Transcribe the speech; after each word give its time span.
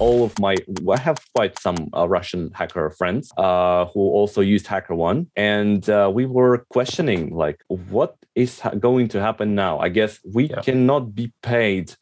all 0.00 0.24
of 0.24 0.36
my 0.40 0.56
I 0.90 0.98
have 0.98 1.18
quite 1.34 1.58
some 1.58 1.90
uh, 1.96 2.08
Russian 2.08 2.50
hacker 2.54 2.90
friends 2.90 3.30
uh, 3.36 3.84
who 3.92 4.00
also 4.00 4.40
used 4.40 4.66
HackerOne, 4.66 5.26
and 5.36 5.88
uh, 5.88 6.10
we 6.12 6.26
were 6.26 6.66
questioning 6.70 7.34
like 7.34 7.62
what 7.68 8.16
is 8.34 8.58
ha- 8.60 8.70
going 8.70 9.08
to 9.08 9.20
happen 9.20 9.54
now. 9.54 9.78
I 9.78 9.88
guess 9.90 10.18
we 10.24 10.48
yeah. 10.48 10.62
cannot 10.62 11.14
be 11.14 11.32
paid 11.42 11.94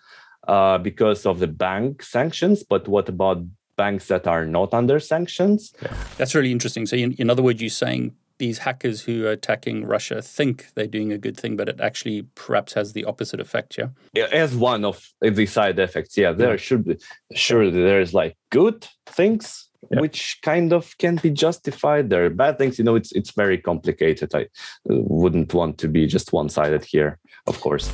uh, 0.46 0.79
because 0.79 1.26
of 1.26 1.40
the 1.40 1.46
bank 1.46 2.03
sanctions, 2.03 2.62
but 2.62 2.88
what 2.88 3.08
about 3.08 3.45
banks 3.76 4.07
that 4.09 4.27
are 4.27 4.46
not 4.46 4.73
under 4.73 4.99
sanctions? 5.01 5.75
Yeah. 5.83 5.95
That's 6.17 6.35
really 6.35 6.53
interesting. 6.53 6.87
So, 6.87 6.96
in, 6.96 7.12
in 7.15 7.29
other 7.30 7.43
words, 7.43 7.61
you're 7.61 7.71
saying 7.71 8.15
these 8.39 8.59
hackers 8.59 9.02
who 9.02 9.27
are 9.27 9.32
attacking 9.32 9.84
Russia 9.84 10.23
think 10.23 10.68
they're 10.75 10.87
doing 10.87 11.12
a 11.12 11.18
good 11.18 11.37
thing, 11.37 11.57
but 11.57 11.68
it 11.68 11.80
actually 11.80 12.23
perhaps 12.34 12.73
has 12.75 12.93
the 12.93 13.05
opposite 13.05 13.41
effect. 13.41 13.79
Yeah, 14.14 14.27
as 14.32 14.57
one 14.57 14.84
of 14.84 15.05
the 15.20 15.46
side 15.46 15.79
effects. 15.79 16.16
Yeah, 16.16 16.32
there 16.32 16.52
yeah. 16.52 16.56
should 16.56 16.84
be 16.84 16.98
sure 17.34 17.70
there's 17.70 18.14
like 18.14 18.37
good 18.51 18.87
things 19.06 19.69
yeah. 19.91 20.01
which 20.01 20.38
kind 20.42 20.73
of 20.73 20.97
can 20.98 21.16
be 21.16 21.30
justified. 21.30 22.11
There 22.11 22.27
are 22.27 22.30
bad 22.30 22.59
things. 22.59 22.78
You 22.78 22.84
know, 22.84 22.97
it's 22.97 23.12
it's 23.12 23.33
very 23.33 23.59
complicated. 23.59 24.34
I 24.34 24.42
uh, 24.42 24.47
wouldn't 24.86 25.55
want 25.55 25.78
to 25.78 25.89
be 25.89 26.06
just 26.06 26.33
one 26.33 26.48
sided 26.48 26.84
here, 26.84 27.19
of 27.47 27.61
course. 27.61 27.89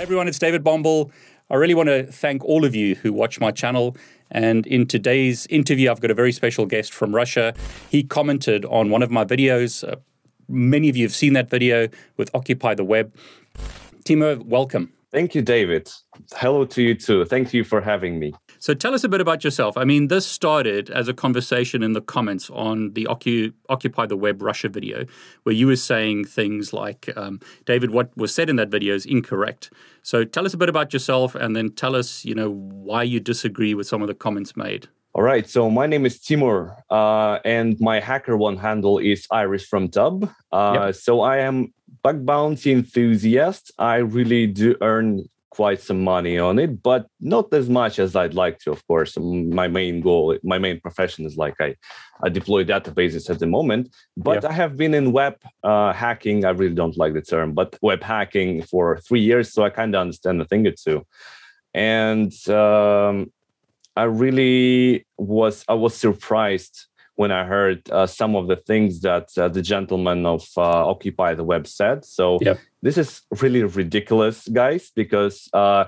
Hey 0.00 0.04
everyone, 0.04 0.28
it's 0.28 0.38
David 0.38 0.64
Bombal. 0.64 1.10
I 1.50 1.56
really 1.56 1.74
want 1.74 1.90
to 1.90 2.04
thank 2.04 2.42
all 2.42 2.64
of 2.64 2.74
you 2.74 2.94
who 2.94 3.12
watch 3.12 3.38
my 3.38 3.50
channel. 3.50 3.98
And 4.30 4.66
in 4.66 4.86
today's 4.86 5.46
interview, 5.48 5.90
I've 5.90 6.00
got 6.00 6.10
a 6.10 6.14
very 6.14 6.32
special 6.32 6.64
guest 6.64 6.94
from 6.94 7.14
Russia. 7.14 7.52
He 7.90 8.02
commented 8.02 8.64
on 8.64 8.88
one 8.88 9.02
of 9.02 9.10
my 9.10 9.26
videos. 9.26 9.86
Uh, 9.86 9.96
many 10.48 10.88
of 10.88 10.96
you 10.96 11.04
have 11.04 11.14
seen 11.14 11.34
that 11.34 11.50
video 11.50 11.86
with 12.16 12.34
Occupy 12.34 12.76
the 12.76 12.82
Web. 12.82 13.14
Timur, 14.04 14.38
welcome. 14.42 14.90
Thank 15.12 15.34
you, 15.34 15.42
David. 15.42 15.90
Hello 16.32 16.64
to 16.64 16.82
you 16.82 16.94
too. 16.94 17.26
Thank 17.26 17.52
you 17.52 17.62
for 17.62 17.82
having 17.82 18.18
me. 18.18 18.32
So 18.60 18.74
tell 18.74 18.92
us 18.92 19.04
a 19.04 19.08
bit 19.08 19.22
about 19.22 19.42
yourself. 19.42 19.78
I 19.78 19.84
mean, 19.84 20.08
this 20.08 20.26
started 20.26 20.90
as 20.90 21.08
a 21.08 21.14
conversation 21.14 21.82
in 21.82 21.94
the 21.94 22.02
comments 22.02 22.50
on 22.50 22.92
the 22.92 23.06
Ocu- 23.10 23.54
Occupy 23.70 24.04
the 24.04 24.18
Web 24.18 24.42
Russia 24.42 24.68
video, 24.68 25.06
where 25.44 25.54
you 25.54 25.66
were 25.66 25.76
saying 25.76 26.26
things 26.26 26.74
like, 26.74 27.08
um, 27.16 27.40
David, 27.64 27.90
what 27.90 28.14
was 28.18 28.34
said 28.34 28.50
in 28.50 28.56
that 28.56 28.68
video 28.68 28.94
is 28.94 29.06
incorrect. 29.06 29.72
So 30.02 30.24
tell 30.24 30.44
us 30.44 30.52
a 30.52 30.58
bit 30.58 30.68
about 30.68 30.92
yourself 30.92 31.34
and 31.34 31.56
then 31.56 31.70
tell 31.70 31.96
us, 31.96 32.22
you 32.22 32.34
know, 32.34 32.50
why 32.50 33.02
you 33.02 33.18
disagree 33.18 33.72
with 33.72 33.86
some 33.86 34.02
of 34.02 34.08
the 34.08 34.14
comments 34.14 34.54
made. 34.54 34.88
All 35.14 35.22
right. 35.22 35.48
So 35.48 35.70
my 35.70 35.86
name 35.86 36.04
is 36.04 36.20
Timur, 36.20 36.76
uh, 36.90 37.38
and 37.46 37.80
my 37.80 37.98
HackerOne 37.98 38.60
handle 38.60 38.98
is 38.98 39.26
irisrumtub. 39.32 40.32
Uh, 40.52 40.78
yep. 40.78 40.94
So 40.96 41.22
I 41.22 41.38
am 41.38 41.72
bug 42.02 42.26
bounty 42.26 42.72
enthusiast. 42.72 43.72
I 43.78 43.96
really 43.96 44.46
do 44.46 44.76
earn 44.82 45.24
quite 45.50 45.80
some 45.80 46.02
money 46.02 46.38
on 46.38 46.58
it, 46.58 46.82
but 46.82 47.06
not 47.20 47.52
as 47.52 47.68
much 47.68 47.98
as 47.98 48.16
I'd 48.16 48.34
like 48.34 48.58
to. 48.60 48.70
Of 48.70 48.86
course, 48.86 49.18
my 49.18 49.68
main 49.68 50.00
goal, 50.00 50.38
my 50.42 50.58
main 50.58 50.80
profession 50.80 51.26
is 51.26 51.36
like 51.36 51.56
I, 51.60 51.74
I 52.22 52.28
deploy 52.28 52.64
databases 52.64 53.28
at 53.28 53.40
the 53.40 53.46
moment. 53.46 53.94
But 54.16 54.42
yeah. 54.42 54.50
I 54.50 54.52
have 54.52 54.76
been 54.76 54.94
in 54.94 55.12
web 55.12 55.36
uh, 55.62 55.92
hacking. 55.92 56.44
I 56.44 56.50
really 56.50 56.74
don't 56.74 56.96
like 56.96 57.14
the 57.14 57.22
term, 57.22 57.52
but 57.52 57.76
web 57.82 58.02
hacking 58.02 58.62
for 58.62 58.98
three 58.98 59.20
years, 59.20 59.52
so 59.52 59.64
I 59.64 59.70
kind 59.70 59.94
of 59.94 60.00
understand 60.00 60.40
a 60.40 60.44
thing 60.44 60.66
or 60.66 60.72
two. 60.72 61.04
And 61.74 62.32
um, 62.48 63.32
I 63.96 64.04
really 64.04 65.06
was 65.18 65.64
I 65.68 65.74
was 65.74 65.96
surprised 65.96 66.86
when 67.20 67.30
I 67.30 67.44
heard 67.44 67.80
uh, 67.90 68.06
some 68.06 68.34
of 68.34 68.48
the 68.48 68.56
things 68.56 69.02
that 69.02 69.26
uh, 69.36 69.48
the 69.56 69.60
gentleman 69.60 70.24
of 70.24 70.42
uh, 70.56 70.88
Occupy 70.92 71.34
the 71.34 71.44
Web 71.44 71.66
said. 71.66 71.98
So 72.06 72.38
yep. 72.40 72.58
this 72.80 72.96
is 72.96 73.20
really 73.42 73.62
ridiculous, 73.62 74.48
guys, 74.48 74.90
because 75.02 75.36
uh, 75.52 75.84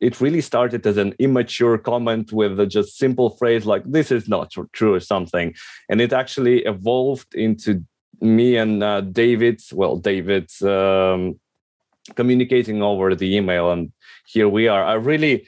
it 0.00 0.20
really 0.20 0.42
started 0.42 0.86
as 0.86 0.98
an 0.98 1.14
immature 1.18 1.78
comment 1.78 2.30
with 2.30 2.60
a 2.60 2.66
just 2.66 2.98
simple 2.98 3.30
phrase 3.38 3.64
like 3.64 3.84
"this 3.96 4.10
is 4.10 4.28
not 4.28 4.52
true" 4.78 4.92
or 4.92 5.00
something, 5.00 5.54
and 5.88 6.02
it 6.02 6.12
actually 6.12 6.58
evolved 6.74 7.34
into 7.34 7.82
me 8.20 8.58
and 8.62 8.82
uh, 8.82 9.00
David's 9.00 9.72
well, 9.72 9.96
David's 9.96 10.60
um, 10.60 11.40
communicating 12.20 12.82
over 12.82 13.14
the 13.14 13.34
email, 13.34 13.72
and 13.72 13.92
here 14.26 14.50
we 14.56 14.68
are. 14.68 14.84
I 14.84 14.96
really 15.12 15.46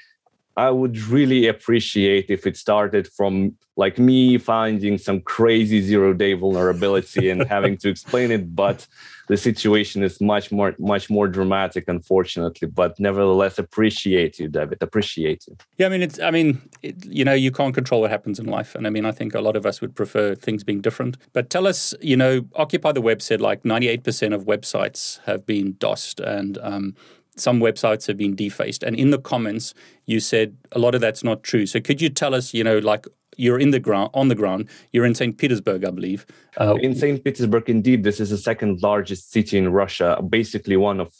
I 0.58 0.70
would 0.70 0.98
really 1.06 1.46
appreciate 1.46 2.30
if 2.30 2.44
it 2.44 2.56
started 2.56 3.06
from 3.06 3.56
like 3.76 3.96
me 3.96 4.38
finding 4.38 4.98
some 4.98 5.20
crazy 5.20 5.80
zero 5.80 6.12
day 6.12 6.32
vulnerability 6.32 7.30
and 7.30 7.46
having 7.56 7.76
to 7.78 7.88
explain 7.88 8.32
it. 8.32 8.56
But 8.56 8.84
the 9.28 9.36
situation 9.36 10.02
is 10.02 10.20
much 10.20 10.50
more, 10.50 10.74
much 10.80 11.08
more 11.10 11.28
dramatic, 11.28 11.84
unfortunately. 11.86 12.66
But 12.66 12.98
nevertheless, 12.98 13.60
appreciate 13.60 14.40
you, 14.40 14.48
David. 14.48 14.78
Appreciate 14.80 15.46
you. 15.46 15.56
Yeah, 15.76 15.86
I 15.86 15.90
mean, 15.90 16.02
it's, 16.02 16.18
I 16.18 16.32
mean, 16.32 16.68
it, 16.82 17.04
you 17.04 17.24
know, 17.24 17.34
you 17.34 17.52
can't 17.52 17.72
control 17.72 18.00
what 18.00 18.10
happens 18.10 18.40
in 18.40 18.46
life, 18.46 18.74
and 18.74 18.84
I 18.84 18.90
mean, 18.90 19.04
I 19.04 19.12
think 19.12 19.36
a 19.36 19.40
lot 19.40 19.54
of 19.54 19.64
us 19.64 19.80
would 19.80 19.94
prefer 19.94 20.34
things 20.34 20.64
being 20.64 20.80
different. 20.80 21.18
But 21.32 21.50
tell 21.50 21.68
us, 21.68 21.94
you 22.00 22.16
know, 22.16 22.46
Occupy 22.56 22.92
the 22.92 23.00
Web 23.00 23.22
said 23.22 23.40
like 23.40 23.62
98% 23.62 24.34
of 24.34 24.44
websites 24.44 25.20
have 25.26 25.46
been 25.46 25.76
DOSed, 25.78 26.18
and 26.18 26.58
um, 26.62 26.96
some 27.40 27.60
websites 27.60 28.06
have 28.06 28.16
been 28.16 28.34
defaced. 28.34 28.82
And 28.82 28.96
in 28.96 29.10
the 29.10 29.18
comments, 29.18 29.74
you 30.06 30.20
said 30.20 30.56
a 30.72 30.78
lot 30.78 30.94
of 30.94 31.00
that's 31.00 31.24
not 31.24 31.42
true. 31.42 31.66
So 31.66 31.80
could 31.80 32.00
you 32.00 32.08
tell 32.08 32.34
us, 32.34 32.54
you 32.54 32.64
know, 32.64 32.78
like 32.78 33.06
you're 33.38 33.58
in 33.58 33.70
the 33.70 33.80
ground 33.80 34.10
on 34.12 34.28
the 34.28 34.34
ground. 34.34 34.68
You're 34.92 35.06
in 35.06 35.14
St. 35.14 35.38
Petersburg, 35.38 35.84
I 35.84 35.90
believe. 35.90 36.26
Uh, 36.60 36.74
in 36.82 36.94
St. 36.94 37.22
Petersburg, 37.24 37.70
indeed, 37.70 38.02
this 38.02 38.20
is 38.20 38.30
the 38.30 38.36
second 38.36 38.82
largest 38.82 39.30
city 39.30 39.56
in 39.56 39.70
Russia. 39.70 40.20
Basically, 40.28 40.76
one 40.76 41.00
of 41.00 41.14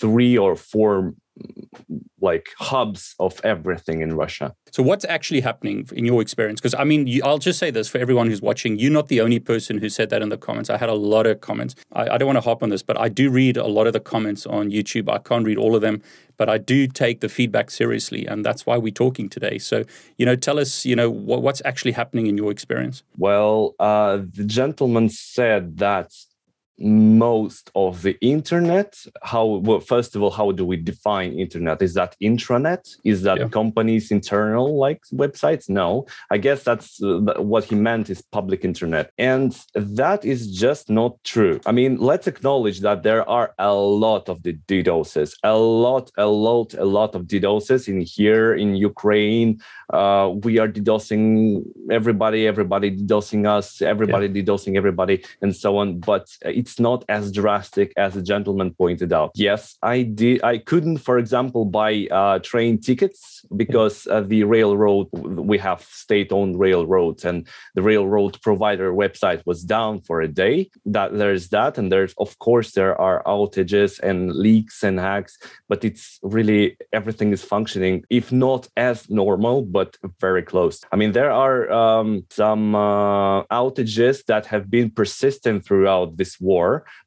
three 0.00 0.36
or 0.36 0.56
four 0.56 1.14
like 2.20 2.48
hubs 2.58 3.14
of 3.18 3.40
everything 3.44 4.00
in 4.00 4.14
Russia. 4.16 4.54
So, 4.72 4.82
what's 4.82 5.04
actually 5.04 5.40
happening 5.40 5.88
in 5.92 6.04
your 6.04 6.20
experience? 6.20 6.60
Because 6.60 6.74
I 6.74 6.84
mean, 6.84 7.06
you, 7.06 7.22
I'll 7.24 7.38
just 7.38 7.58
say 7.58 7.70
this 7.70 7.88
for 7.88 7.98
everyone 7.98 8.26
who's 8.26 8.42
watching: 8.42 8.78
you're 8.78 8.92
not 8.92 9.08
the 9.08 9.20
only 9.20 9.38
person 9.38 9.78
who 9.78 9.88
said 9.88 10.10
that 10.10 10.22
in 10.22 10.28
the 10.28 10.36
comments. 10.36 10.70
I 10.70 10.76
had 10.78 10.88
a 10.88 10.94
lot 10.94 11.26
of 11.26 11.40
comments. 11.40 11.74
I, 11.92 12.08
I 12.08 12.18
don't 12.18 12.26
want 12.26 12.36
to 12.36 12.42
hop 12.42 12.62
on 12.62 12.70
this, 12.70 12.82
but 12.82 12.98
I 12.98 13.08
do 13.08 13.30
read 13.30 13.56
a 13.56 13.66
lot 13.66 13.86
of 13.86 13.92
the 13.92 14.00
comments 14.00 14.46
on 14.46 14.70
YouTube. 14.70 15.08
I 15.08 15.18
can't 15.18 15.44
read 15.44 15.58
all 15.58 15.74
of 15.74 15.82
them, 15.82 16.02
but 16.36 16.48
I 16.48 16.58
do 16.58 16.86
take 16.86 17.20
the 17.20 17.28
feedback 17.28 17.70
seriously, 17.70 18.26
and 18.26 18.44
that's 18.44 18.66
why 18.66 18.76
we're 18.76 18.92
talking 18.92 19.28
today. 19.28 19.58
So, 19.58 19.84
you 20.16 20.26
know, 20.26 20.36
tell 20.36 20.58
us, 20.58 20.84
you 20.84 20.96
know, 20.96 21.10
what, 21.10 21.42
what's 21.42 21.62
actually 21.64 21.92
happening 21.92 22.26
in 22.26 22.36
your 22.36 22.50
experience. 22.50 23.02
Well, 23.16 23.74
uh, 23.78 24.18
the 24.32 24.44
gentleman 24.44 25.08
said 25.08 25.78
that 25.78 26.12
most 26.78 27.70
of 27.74 28.02
the 28.02 28.16
internet 28.20 28.96
how 29.22 29.44
well 29.44 29.80
first 29.80 30.14
of 30.14 30.22
all 30.22 30.30
how 30.30 30.52
do 30.52 30.64
we 30.64 30.76
define 30.76 31.32
internet? 31.38 31.82
Is 31.82 31.94
that 31.94 32.16
intranet? 32.22 32.96
Is 33.04 33.22
that 33.22 33.38
yeah. 33.38 33.48
companies 33.48 34.10
internal 34.10 34.78
like 34.78 35.02
websites? 35.12 35.68
No. 35.68 36.06
I 36.30 36.38
guess 36.38 36.62
that's 36.62 37.02
uh, 37.02 37.34
what 37.38 37.64
he 37.64 37.74
meant 37.74 38.10
is 38.10 38.22
public 38.22 38.64
internet. 38.64 39.10
And 39.18 39.58
that 39.74 40.24
is 40.24 40.50
just 40.56 40.88
not 40.88 41.22
true. 41.24 41.60
I 41.66 41.72
mean 41.72 41.96
let's 41.96 42.26
acknowledge 42.26 42.80
that 42.80 43.02
there 43.02 43.28
are 43.28 43.54
a 43.58 43.74
lot 43.74 44.28
of 44.28 44.42
the 44.42 44.54
DDoSes 44.68 45.34
a 45.42 45.56
lot 45.56 46.10
a 46.16 46.26
lot 46.26 46.74
a 46.74 46.84
lot 46.84 47.14
of 47.14 47.22
DDoSes 47.22 47.88
in 47.88 48.00
here 48.00 48.54
in 48.54 48.76
ukraine. 48.76 49.60
Uh, 49.92 50.34
we 50.42 50.58
are 50.58 50.68
DDoSing 50.68 51.64
everybody, 51.90 52.46
everybody 52.46 52.96
DDoSing 52.96 53.46
us, 53.46 53.82
everybody 53.82 54.26
yeah. 54.26 54.42
DDoSing 54.42 54.76
everybody, 54.76 55.24
and 55.42 55.54
so 55.56 55.78
on. 55.78 55.98
But 56.00 56.26
it's 56.68 56.78
not 56.78 57.04
as 57.08 57.32
drastic 57.32 57.92
as 57.96 58.12
the 58.12 58.22
gentleman 58.22 58.74
pointed 58.74 59.10
out. 59.12 59.30
Yes, 59.34 59.76
I 59.82 60.02
did. 60.02 60.44
I 60.44 60.58
couldn't, 60.58 60.98
for 60.98 61.16
example, 61.18 61.64
buy 61.64 61.92
uh, 62.10 62.38
train 62.40 62.78
tickets 62.78 63.20
because 63.56 64.06
uh, 64.06 64.20
the 64.20 64.44
railroad 64.44 65.06
we 65.52 65.58
have 65.68 65.80
state-owned 66.04 66.56
railroads, 66.66 67.24
and 67.24 67.38
the 67.74 67.84
railroad 67.92 68.34
provider 68.42 68.88
website 68.92 69.40
was 69.46 69.58
down 69.76 69.94
for 70.06 70.20
a 70.20 70.28
day. 70.44 70.56
That 70.84 71.08
there's 71.20 71.48
that, 71.56 71.78
and 71.78 71.90
there's 71.90 72.14
of 72.18 72.38
course 72.38 72.68
there 72.72 72.94
are 73.00 73.22
outages 73.24 73.98
and 74.08 74.18
leaks 74.46 74.76
and 74.86 74.96
hacks, 75.00 75.38
but 75.70 75.80
it's 75.88 76.04
really 76.22 76.76
everything 76.92 77.32
is 77.32 77.42
functioning, 77.54 78.04
if 78.10 78.26
not 78.46 78.62
as 78.76 79.08
normal, 79.08 79.56
but 79.78 79.96
very 80.20 80.44
close. 80.52 80.76
I 80.92 80.96
mean, 81.00 81.12
there 81.12 81.32
are 81.46 81.60
um, 81.82 82.10
some 82.30 82.74
uh, 82.74 83.44
outages 83.62 84.16
that 84.26 84.44
have 84.52 84.64
been 84.76 84.90
persistent 84.90 85.64
throughout 85.64 86.08
this 86.20 86.34
war. 86.48 86.57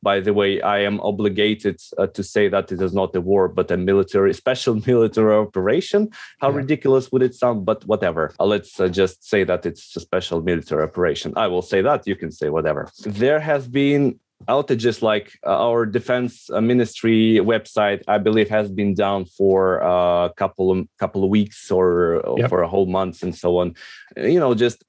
By 0.02 0.20
the 0.20 0.34
way, 0.34 0.62
I 0.62 0.80
am 0.90 1.00
obligated 1.02 1.78
uh, 1.98 2.08
to 2.08 2.24
say 2.24 2.48
that 2.50 2.72
it 2.72 2.82
is 2.82 2.94
not 2.94 3.16
a 3.16 3.22
war, 3.22 3.48
but 3.48 3.72
a 3.72 3.78
military, 3.78 4.34
special 4.44 4.76
military 4.92 5.36
operation. 5.36 6.02
How 6.40 6.50
yeah. 6.50 6.58
ridiculous 6.58 7.12
would 7.12 7.24
it 7.28 7.36
sound? 7.36 7.66
But 7.66 7.86
whatever. 7.86 8.24
Uh, 8.40 8.46
let's 8.46 8.80
uh, 8.80 8.88
just 8.88 9.18
say 9.32 9.44
that 9.44 9.66
it's 9.66 9.96
a 9.96 10.00
special 10.00 10.42
military 10.42 10.84
operation. 10.84 11.34
I 11.36 11.48
will 11.48 11.66
say 11.72 11.82
that. 11.82 12.08
You 12.10 12.16
can 12.16 12.32
say 12.32 12.50
whatever. 12.50 12.82
There 13.24 13.40
has 13.40 13.68
been 13.68 14.20
outages 14.48 15.02
like 15.02 15.28
uh, 15.46 15.68
our 15.68 15.86
defense 15.86 16.50
uh, 16.50 16.62
ministry 16.62 17.40
website 17.54 18.02
i 18.08 18.18
believe 18.18 18.50
has 18.50 18.72
been 18.72 18.94
down 18.94 19.26
for 19.26 19.78
a 19.80 20.32
couple 20.36 20.72
of 20.72 20.88
couple 20.98 21.24
of 21.24 21.30
weeks 21.30 21.70
or, 21.70 22.24
yep. 22.38 22.50
for 22.50 22.64
a 22.64 22.68
whole 22.68 22.88
month 22.88 23.22
and 23.22 23.36
so 23.36 23.58
on 23.58 23.76
you 24.18 24.40
know 24.40 24.54
just 24.56 24.84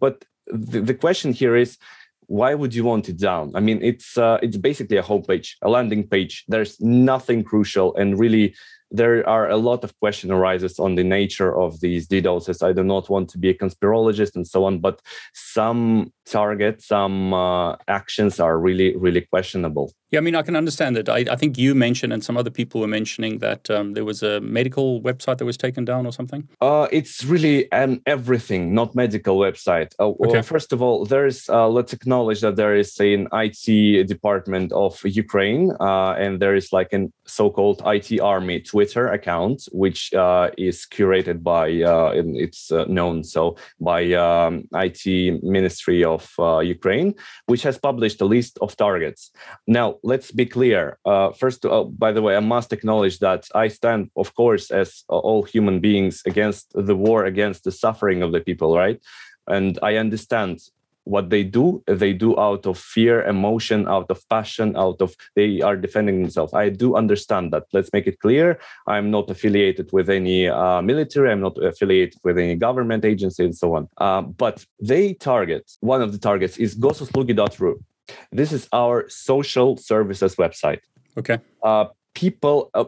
but 0.00 0.24
the, 0.46 0.80
the 0.80 0.94
question 0.94 1.32
here 1.32 1.56
is 1.56 1.78
why 2.26 2.54
would 2.54 2.74
you 2.74 2.84
want 2.84 3.08
it 3.08 3.18
down? 3.18 3.52
I 3.54 3.60
mean, 3.60 3.80
it's 3.82 4.18
uh, 4.18 4.38
it's 4.42 4.56
basically 4.56 4.96
a 4.96 5.02
homepage, 5.02 5.54
a 5.62 5.68
landing 5.68 6.06
page. 6.06 6.44
There's 6.48 6.80
nothing 6.80 7.44
crucial, 7.44 7.94
and 7.96 8.18
really, 8.18 8.54
there 8.94 9.28
are 9.28 9.50
a 9.50 9.56
lot 9.56 9.82
of 9.82 9.98
question 9.98 10.30
arises 10.30 10.78
on 10.78 10.94
the 10.94 11.02
nature 11.02 11.54
of 11.54 11.80
these 11.80 12.06
DDoSes. 12.06 12.62
I 12.62 12.72
do 12.72 12.84
not 12.84 13.10
want 13.10 13.28
to 13.30 13.38
be 13.38 13.50
a 13.50 13.54
conspirologist 13.54 14.36
and 14.36 14.46
so 14.46 14.64
on, 14.64 14.78
but 14.78 15.02
some 15.32 16.12
targets, 16.26 16.86
some 16.86 17.34
uh, 17.34 17.76
actions 17.88 18.38
are 18.38 18.56
really, 18.58 18.96
really 18.96 19.22
questionable. 19.22 19.92
Yeah, 20.10 20.18
I 20.18 20.22
mean, 20.22 20.36
I 20.36 20.42
can 20.42 20.54
understand 20.54 20.94
that. 20.96 21.08
I, 21.08 21.24
I 21.28 21.34
think 21.34 21.58
you 21.58 21.74
mentioned, 21.74 22.12
and 22.12 22.22
some 22.22 22.36
other 22.36 22.50
people 22.50 22.80
were 22.80 22.86
mentioning 22.86 23.38
that 23.38 23.68
um, 23.68 23.94
there 23.94 24.04
was 24.04 24.22
a 24.22 24.40
medical 24.40 25.02
website 25.02 25.38
that 25.38 25.44
was 25.44 25.56
taken 25.56 25.84
down 25.84 26.06
or 26.06 26.12
something. 26.12 26.48
Uh, 26.60 26.86
it's 26.92 27.24
really 27.24 27.70
an 27.72 28.00
everything, 28.06 28.72
not 28.74 28.94
medical 28.94 29.38
website. 29.38 29.92
Uh, 29.98 30.10
okay. 30.10 30.34
Well, 30.34 30.42
first 30.42 30.72
of 30.72 30.80
all, 30.80 31.04
there 31.04 31.26
is. 31.26 31.48
Uh, 31.48 31.68
let's 31.68 31.92
acknowledge 31.92 32.42
that 32.42 32.54
there 32.54 32.76
is 32.76 32.96
an 33.00 33.26
IT 33.32 34.06
department 34.06 34.70
of 34.72 35.00
Ukraine, 35.04 35.72
uh, 35.80 36.12
and 36.12 36.38
there 36.38 36.54
is 36.54 36.72
like 36.72 36.92
a 36.92 37.08
so-called 37.26 37.82
IT 37.84 38.20
army 38.20 38.60
Twitter 38.60 38.83
account, 38.92 39.68
which 39.72 40.12
uh, 40.14 40.50
is 40.58 40.86
curated 40.86 41.42
by. 41.42 41.82
Uh, 41.82 42.12
it's 42.14 42.70
known 42.88 43.24
so 43.24 43.56
by 43.80 44.12
um, 44.12 44.64
IT 44.74 45.42
Ministry 45.42 46.04
of 46.04 46.30
Ukraine, 46.62 47.14
which 47.46 47.62
has 47.62 47.78
published 47.78 48.20
a 48.20 48.24
list 48.24 48.58
of 48.60 48.76
targets. 48.76 49.30
Now 49.66 49.98
let's 50.02 50.30
be 50.30 50.46
clear. 50.46 50.98
Uh, 51.04 51.32
first, 51.32 51.64
uh, 51.64 51.84
by 51.84 52.12
the 52.12 52.22
way, 52.22 52.36
I 52.36 52.40
must 52.40 52.72
acknowledge 52.72 53.18
that 53.20 53.48
I 53.54 53.68
stand, 53.68 54.10
of 54.16 54.34
course, 54.34 54.70
as 54.70 55.04
all 55.08 55.42
human 55.42 55.80
beings 55.80 56.22
against 56.26 56.72
the 56.74 56.96
war, 56.96 57.24
against 57.24 57.64
the 57.64 57.72
suffering 57.72 58.22
of 58.22 58.32
the 58.32 58.40
people, 58.40 58.76
right? 58.76 59.00
And 59.46 59.78
I 59.82 59.96
understand 59.96 60.60
what 61.04 61.30
they 61.30 61.42
do 61.42 61.82
they 61.86 62.12
do 62.12 62.38
out 62.38 62.66
of 62.66 62.78
fear 62.78 63.22
emotion 63.24 63.86
out 63.88 64.10
of 64.10 64.26
passion 64.28 64.76
out 64.76 65.00
of 65.00 65.14
they 65.36 65.60
are 65.60 65.76
defending 65.76 66.22
themselves. 66.22 66.52
I 66.54 66.68
do 66.68 66.96
understand 66.96 67.52
that. 67.52 67.64
Let's 67.72 67.90
make 67.92 68.06
it 68.06 68.20
clear. 68.20 68.58
I'm 68.86 69.10
not 69.10 69.30
affiliated 69.30 69.90
with 69.92 70.08
any 70.08 70.48
uh, 70.48 70.82
military. 70.82 71.30
I'm 71.30 71.40
not 71.40 71.56
affiliated 71.58 72.20
with 72.24 72.38
any 72.38 72.54
government 72.54 73.04
agency 73.04 73.44
and 73.44 73.56
so 73.56 73.74
on. 73.74 73.88
Uh, 73.98 74.22
but 74.22 74.64
they 74.80 75.14
target 75.14 75.70
one 75.80 76.02
of 76.02 76.12
the 76.12 76.18
targets 76.18 76.56
is 76.56 76.74
gosuslugi.ru 76.76 77.78
this 78.32 78.52
is 78.52 78.68
our 78.72 79.08
social 79.08 79.76
services 79.76 80.36
website. 80.36 80.80
Okay. 81.16 81.38
Uh, 81.62 81.86
people, 82.14 82.70
uh, 82.74 82.84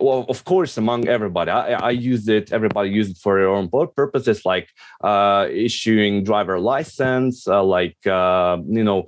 well, 0.00 0.24
of 0.28 0.44
course, 0.44 0.76
among 0.76 1.08
everybody, 1.08 1.50
I, 1.50 1.72
I 1.72 1.90
use 1.90 2.28
it. 2.28 2.52
Everybody 2.52 2.90
use 2.90 3.10
it 3.10 3.18
for 3.18 3.38
their 3.38 3.48
own 3.48 3.68
purposes, 3.68 4.44
like 4.44 4.68
uh, 5.02 5.48
issuing 5.50 6.24
driver 6.24 6.58
license, 6.58 7.46
uh, 7.48 7.62
like 7.62 7.96
uh, 8.06 8.58
you 8.68 8.84
know, 8.84 9.06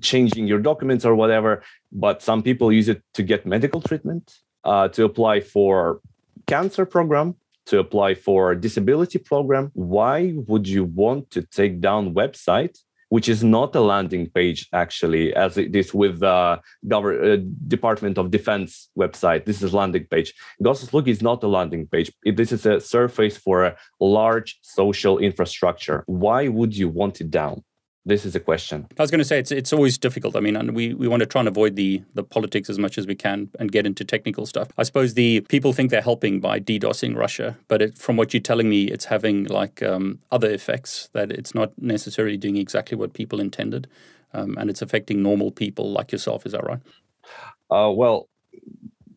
changing 0.00 0.46
your 0.46 0.60
documents 0.60 1.04
or 1.04 1.14
whatever. 1.14 1.62
But 1.90 2.22
some 2.22 2.42
people 2.42 2.72
use 2.72 2.88
it 2.88 3.02
to 3.14 3.22
get 3.22 3.46
medical 3.46 3.80
treatment, 3.80 4.34
uh, 4.64 4.88
to 4.88 5.04
apply 5.04 5.40
for 5.40 6.00
cancer 6.46 6.86
program, 6.86 7.36
to 7.66 7.78
apply 7.78 8.14
for 8.14 8.54
disability 8.54 9.18
program. 9.18 9.70
Why 9.74 10.34
would 10.48 10.66
you 10.68 10.84
want 10.84 11.30
to 11.32 11.42
take 11.42 11.80
down 11.80 12.14
website 12.14 12.78
which 13.12 13.28
is 13.28 13.44
not 13.44 13.76
a 13.76 13.80
landing 13.80 14.26
page 14.30 14.60
actually, 14.72 15.34
as 15.34 15.58
it 15.58 15.76
is 15.76 15.92
with 15.92 16.20
the 16.20 16.58
uh, 16.96 17.36
Department 17.68 18.16
of 18.16 18.30
Defense 18.30 18.88
website. 18.96 19.44
This 19.44 19.62
is 19.62 19.74
landing 19.74 20.06
page. 20.06 20.32
Look 20.58 21.06
is 21.06 21.20
not 21.20 21.42
a 21.42 21.46
landing 21.46 21.86
page. 21.88 22.10
This 22.24 22.52
is 22.52 22.64
a 22.64 22.80
surface 22.80 23.36
for 23.36 23.64
a 23.64 23.76
large 24.00 24.58
social 24.62 25.18
infrastructure. 25.18 26.04
Why 26.06 26.48
would 26.48 26.74
you 26.74 26.88
want 26.88 27.20
it 27.20 27.30
down? 27.30 27.62
This 28.04 28.24
is 28.24 28.34
a 28.34 28.40
question. 28.40 28.86
I 28.98 29.02
was 29.02 29.10
going 29.10 29.20
to 29.20 29.24
say 29.24 29.38
it's 29.38 29.52
it's 29.52 29.72
always 29.72 29.96
difficult. 29.96 30.34
I 30.34 30.40
mean, 30.40 30.56
and 30.56 30.74
we, 30.74 30.92
we 30.94 31.06
want 31.06 31.20
to 31.20 31.26
try 31.26 31.40
and 31.40 31.48
avoid 31.48 31.76
the 31.76 32.02
the 32.14 32.24
politics 32.24 32.68
as 32.68 32.78
much 32.78 32.98
as 32.98 33.06
we 33.06 33.14
can 33.14 33.50
and 33.60 33.70
get 33.70 33.86
into 33.86 34.04
technical 34.04 34.44
stuff. 34.46 34.68
I 34.76 34.82
suppose 34.82 35.14
the 35.14 35.40
people 35.42 35.72
think 35.72 35.90
they're 35.90 36.02
helping 36.02 36.40
by 36.40 36.58
DDoSing 36.58 37.16
Russia, 37.16 37.56
but 37.68 37.80
it, 37.80 37.98
from 37.98 38.16
what 38.16 38.34
you're 38.34 38.40
telling 38.40 38.68
me, 38.68 38.84
it's 38.84 39.04
having 39.06 39.44
like 39.44 39.82
um, 39.82 40.18
other 40.32 40.50
effects 40.50 41.10
that 41.12 41.30
it's 41.30 41.54
not 41.54 41.72
necessarily 41.78 42.36
doing 42.36 42.56
exactly 42.56 42.96
what 42.96 43.12
people 43.12 43.40
intended, 43.40 43.88
um, 44.34 44.56
and 44.58 44.68
it's 44.68 44.82
affecting 44.82 45.22
normal 45.22 45.52
people 45.52 45.92
like 45.92 46.10
yourself. 46.10 46.44
Is 46.44 46.52
that 46.52 46.64
right? 46.64 46.80
Uh, 47.70 47.90
well, 47.90 48.28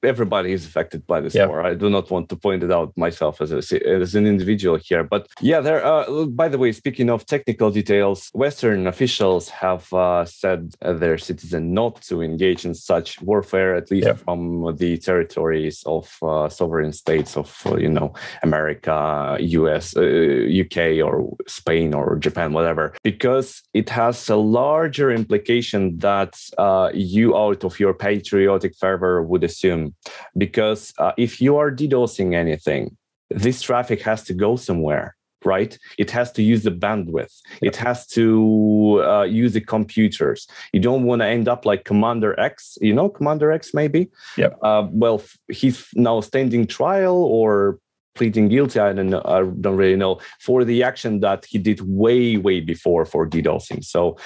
everybody 0.05 0.51
is 0.51 0.65
affected 0.65 1.05
by 1.07 1.19
this 1.21 1.35
yeah. 1.35 1.47
war. 1.47 1.65
I 1.65 1.73
do 1.73 1.89
not 1.89 2.09
want 2.11 2.29
to 2.29 2.35
point 2.35 2.63
it 2.63 2.71
out 2.71 2.95
myself 2.97 3.41
as 3.41 3.51
a, 3.51 3.57
as 3.87 4.15
an 4.15 4.25
individual 4.27 4.77
here, 4.77 5.03
but 5.03 5.27
yeah, 5.41 5.59
there. 5.59 5.85
Uh, 5.85 6.25
by 6.25 6.47
the 6.47 6.57
way, 6.57 6.71
speaking 6.71 7.09
of 7.09 7.25
technical 7.25 7.71
details, 7.71 8.29
Western 8.33 8.87
officials 8.87 9.49
have 9.49 9.91
uh, 9.93 10.25
said 10.25 10.73
their 10.81 11.17
citizens 11.17 11.71
not 11.73 12.01
to 12.03 12.21
engage 12.21 12.65
in 12.65 12.75
such 12.75 13.21
warfare, 13.21 13.75
at 13.75 13.89
least 13.91 14.07
yeah. 14.07 14.13
from 14.13 14.75
the 14.77 14.97
territories 14.97 15.83
of 15.85 16.17
uh, 16.21 16.47
sovereign 16.49 16.93
states 16.93 17.35
of 17.37 17.49
you 17.77 17.89
know 17.89 18.13
America, 18.43 19.37
U.S., 19.39 19.95
UK, 19.97 20.77
uh, 20.77 21.01
or 21.01 21.35
Spain 21.47 21.93
or 21.93 22.15
Japan, 22.17 22.53
whatever, 22.53 22.93
because 23.03 23.63
it 23.73 23.89
has 23.89 24.29
a 24.29 24.35
larger 24.35 25.11
implication 25.11 25.97
that 25.99 26.35
uh, 26.57 26.89
you, 26.93 27.35
out 27.35 27.63
of 27.63 27.79
your 27.79 27.93
patriotic 27.93 28.75
fervor, 28.77 29.23
would 29.23 29.43
assume 29.43 29.94
because 30.37 30.93
uh, 30.97 31.11
if 31.17 31.41
you 31.41 31.57
are 31.57 31.71
DDoSing 31.71 32.33
anything, 32.33 32.97
this 33.29 33.61
traffic 33.61 34.01
has 34.01 34.23
to 34.23 34.33
go 34.33 34.55
somewhere 34.55 35.15
right? 35.45 35.77
It 35.97 36.11
has 36.11 36.31
to 36.33 36.43
use 36.43 36.63
the 36.63 36.71
bandwidth. 36.71 37.41
It 37.61 37.75
has 37.77 38.07
to 38.07 39.03
uh, 39.05 39.23
use 39.23 39.53
the 39.53 39.61
computers. 39.61 40.47
You 40.73 40.79
don't 40.79 41.03
want 41.03 41.21
to 41.21 41.27
end 41.27 41.47
up 41.47 41.65
like 41.65 41.85
Commander 41.85 42.37
X. 42.39 42.77
You 42.81 42.93
know 42.93 43.09
Commander 43.09 43.51
X, 43.51 43.73
maybe. 43.73 44.09
Yeah. 44.37 44.49
Uh, 44.61 44.87
well, 44.91 45.21
he's 45.49 45.87
now 45.93 46.19
standing 46.21 46.67
trial 46.67 47.15
or 47.15 47.79
pleading 48.15 48.49
guilty. 48.49 48.79
I 48.79 48.93
don't 48.93 49.09
know. 49.09 49.21
I 49.25 49.39
don't 49.41 49.77
really 49.77 49.95
know 49.95 50.19
for 50.41 50.63
the 50.63 50.83
action 50.83 51.19
that 51.19 51.45
he 51.45 51.59
did 51.59 51.81
way, 51.81 52.37
way 52.37 52.59
before 52.59 53.05
for 53.05 53.27
DDoSing. 53.27 53.83
So 53.85 54.17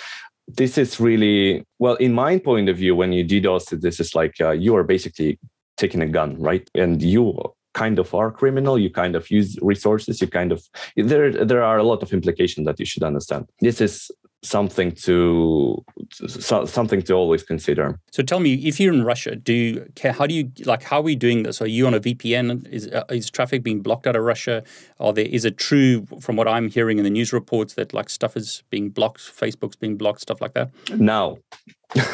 this 0.48 0.78
is 0.78 1.00
really 1.00 1.66
well, 1.78 1.96
in 1.96 2.14
my 2.14 2.40
point 2.40 2.70
of 2.70 2.78
view, 2.78 2.96
when 2.96 3.14
you 3.14 3.24
DDoS, 3.26 3.82
this 3.82 4.00
is 4.00 4.16
like 4.16 4.36
uh, 4.42 4.52
you 4.52 4.76
are 4.76 4.84
basically 4.84 5.40
taking 5.80 6.02
a 6.02 6.08
gun, 6.08 6.40
right? 6.40 6.70
And 6.76 7.02
you 7.02 7.34
kind 7.74 8.00
of 8.00 8.14
are 8.14 8.32
criminal. 8.32 8.78
You 8.78 8.90
kind 8.90 9.16
of 9.16 9.30
use 9.32 9.58
resources. 9.62 10.22
You 10.22 10.28
kind 10.28 10.52
of 10.52 10.60
there. 10.96 11.32
There 11.46 11.64
are 11.64 11.78
a 11.78 11.84
lot 11.84 12.04
of 12.04 12.14
implications 12.14 12.66
that 12.68 12.80
you 12.80 12.86
should 12.86 13.04
understand. 13.04 13.50
This 13.62 13.82
is 13.82 14.12
something 14.42 14.92
to 14.94 15.84
so, 16.14 16.66
something 16.66 17.02
to 17.02 17.14
always 17.14 17.44
consider. 17.44 18.00
So 18.12 18.24
tell 18.24 18.40
me, 18.40 18.54
if 18.54 18.80
you're 18.80 18.94
in 18.94 19.04
Russia, 19.04 19.36
do 19.36 19.54
you, 19.54 19.86
how 20.20 20.26
do 20.28 20.34
you 20.34 20.52
like 20.66 20.84
how 20.84 21.00
are 21.00 21.04
we 21.04 21.16
doing 21.16 21.44
this? 21.44 21.62
Are 21.62 21.68
you 21.68 21.88
on 21.88 21.94
a 21.94 22.00
VPN? 22.00 22.68
Is 22.70 22.88
uh, 22.88 23.04
is 23.10 23.30
traffic 23.30 23.64
being 23.64 23.82
blocked 23.82 24.08
out 24.08 24.16
of 24.16 24.24
Russia? 24.24 24.64
Are 25.00 25.14
there 25.14 25.26
is 25.26 25.46
it 25.46 25.58
true 25.58 26.06
from 26.22 26.36
what 26.36 26.48
I'm 26.48 26.70
hearing 26.70 26.98
in 26.98 27.04
the 27.04 27.10
news 27.10 27.34
reports 27.34 27.74
that 27.76 27.94
like 27.94 28.10
stuff 28.10 28.36
is 28.36 28.64
being 28.70 28.90
blocked, 28.90 29.22
Facebook's 29.22 29.76
being 29.76 29.98
blocked, 29.98 30.22
stuff 30.22 30.42
like 30.42 30.54
that? 30.54 30.72
Now, 30.98 31.38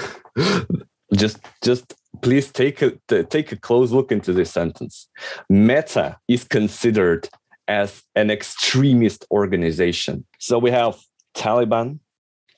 just 1.14 1.40
just 1.64 1.94
please 2.22 2.52
take 2.52 2.82
a 2.82 2.92
take 3.24 3.52
a 3.52 3.56
close 3.56 3.92
look 3.92 4.12
into 4.12 4.34
this 4.34 4.52
sentence. 4.52 5.08
Meta 5.50 6.18
is 6.28 6.44
considered 6.44 7.30
as 7.68 8.04
an 8.16 8.30
extremist 8.30 9.26
organization. 9.32 10.26
So 10.40 10.60
we 10.60 10.72
have 10.72 10.98
Taliban, 11.36 12.00